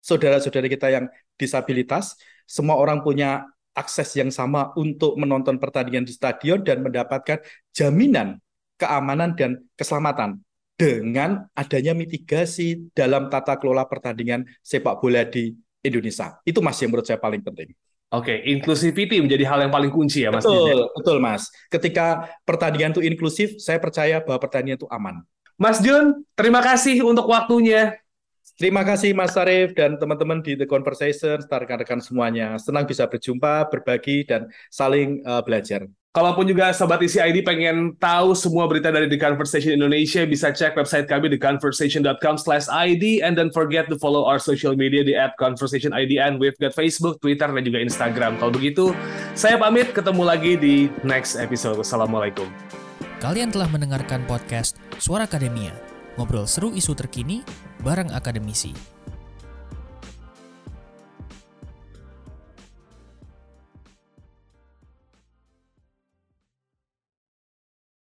saudara-saudara 0.00 0.72
kita 0.72 0.88
yang 0.88 1.04
disabilitas. 1.36 2.16
Semua 2.48 2.80
orang 2.80 3.04
punya 3.04 3.44
akses 3.74 4.12
yang 4.18 4.28
sama 4.34 4.74
untuk 4.74 5.14
menonton 5.16 5.56
pertandingan 5.56 6.04
di 6.06 6.12
stadion 6.14 6.60
dan 6.60 6.82
mendapatkan 6.82 7.40
jaminan 7.70 8.42
keamanan 8.80 9.36
dan 9.36 9.60
keselamatan 9.76 10.40
dengan 10.80 11.44
adanya 11.52 11.92
mitigasi 11.92 12.88
dalam 12.96 13.28
tata 13.28 13.60
kelola 13.60 13.84
pertandingan 13.84 14.48
sepak 14.64 14.96
bola 14.96 15.28
di 15.28 15.52
Indonesia. 15.84 16.40
Itu 16.42 16.64
Mas 16.64 16.80
yang 16.80 16.92
menurut 16.92 17.04
saya 17.04 17.20
paling 17.20 17.44
penting. 17.44 17.76
Oke, 18.10 18.42
inclusivity 18.42 19.22
menjadi 19.22 19.46
hal 19.46 19.68
yang 19.68 19.72
paling 19.72 19.92
kunci 19.92 20.26
ya 20.26 20.34
Mas. 20.34 20.42
Ya? 20.42 20.50
Betul, 20.50 20.80
betul 20.96 21.16
Mas. 21.22 21.46
Ketika 21.70 22.26
pertandingan 22.42 22.96
itu 22.96 23.04
inklusif, 23.06 23.60
saya 23.62 23.78
percaya 23.78 24.18
bahwa 24.24 24.40
pertandingan 24.42 24.80
itu 24.82 24.88
aman. 24.90 25.22
Mas 25.60 25.78
Jun, 25.84 26.24
terima 26.34 26.64
kasih 26.64 27.04
untuk 27.04 27.28
waktunya. 27.28 28.00
Terima 28.60 28.84
kasih 28.84 29.16
Mas 29.16 29.32
Sarif 29.32 29.72
dan 29.72 29.96
teman-teman 29.96 30.44
di 30.44 30.52
The 30.52 30.68
Conversation, 30.68 31.40
rekan-rekan 31.40 31.96
semuanya. 32.04 32.60
Senang 32.60 32.84
bisa 32.84 33.08
berjumpa, 33.08 33.72
berbagi, 33.72 34.28
dan 34.28 34.52
saling 34.68 35.24
uh, 35.24 35.40
belajar. 35.40 35.88
Kalaupun 36.12 36.44
juga 36.44 36.68
Sobat 36.76 37.00
Isi 37.00 37.16
ID 37.16 37.40
pengen 37.40 37.96
tahu 37.96 38.36
semua 38.36 38.68
berita 38.68 38.92
dari 38.92 39.08
The 39.08 39.16
Conversation 39.16 39.80
Indonesia, 39.80 40.28
bisa 40.28 40.52
cek 40.52 40.76
website 40.76 41.08
kami 41.08 41.32
theconversation.com 41.32 42.36
slash 42.36 42.68
ID 42.68 43.24
and 43.24 43.32
don't 43.32 43.54
forget 43.56 43.88
to 43.88 43.96
follow 43.96 44.28
our 44.28 44.36
social 44.36 44.76
media 44.76 45.08
di 45.08 45.16
at 45.16 45.32
Conversation 45.40 45.96
ID 45.96 46.20
and 46.20 46.36
we've 46.36 46.58
got 46.60 46.76
Facebook, 46.76 47.16
Twitter, 47.24 47.48
dan 47.48 47.64
juga 47.64 47.80
Instagram. 47.80 48.36
Kalau 48.36 48.52
begitu, 48.52 48.92
saya 49.32 49.56
pamit 49.56 49.96
ketemu 49.96 50.20
lagi 50.20 50.60
di 50.60 50.92
next 51.00 51.40
episode. 51.40 51.80
Wassalamualaikum. 51.80 52.44
Kalian 53.24 53.56
telah 53.56 53.72
mendengarkan 53.72 54.28
podcast 54.28 54.76
Suara 55.00 55.24
Akademia, 55.24 55.72
ngobrol 56.20 56.44
seru 56.44 56.76
isu 56.76 56.92
terkini 56.92 57.69
bareng 57.80 58.12
akademisi. 58.12 58.76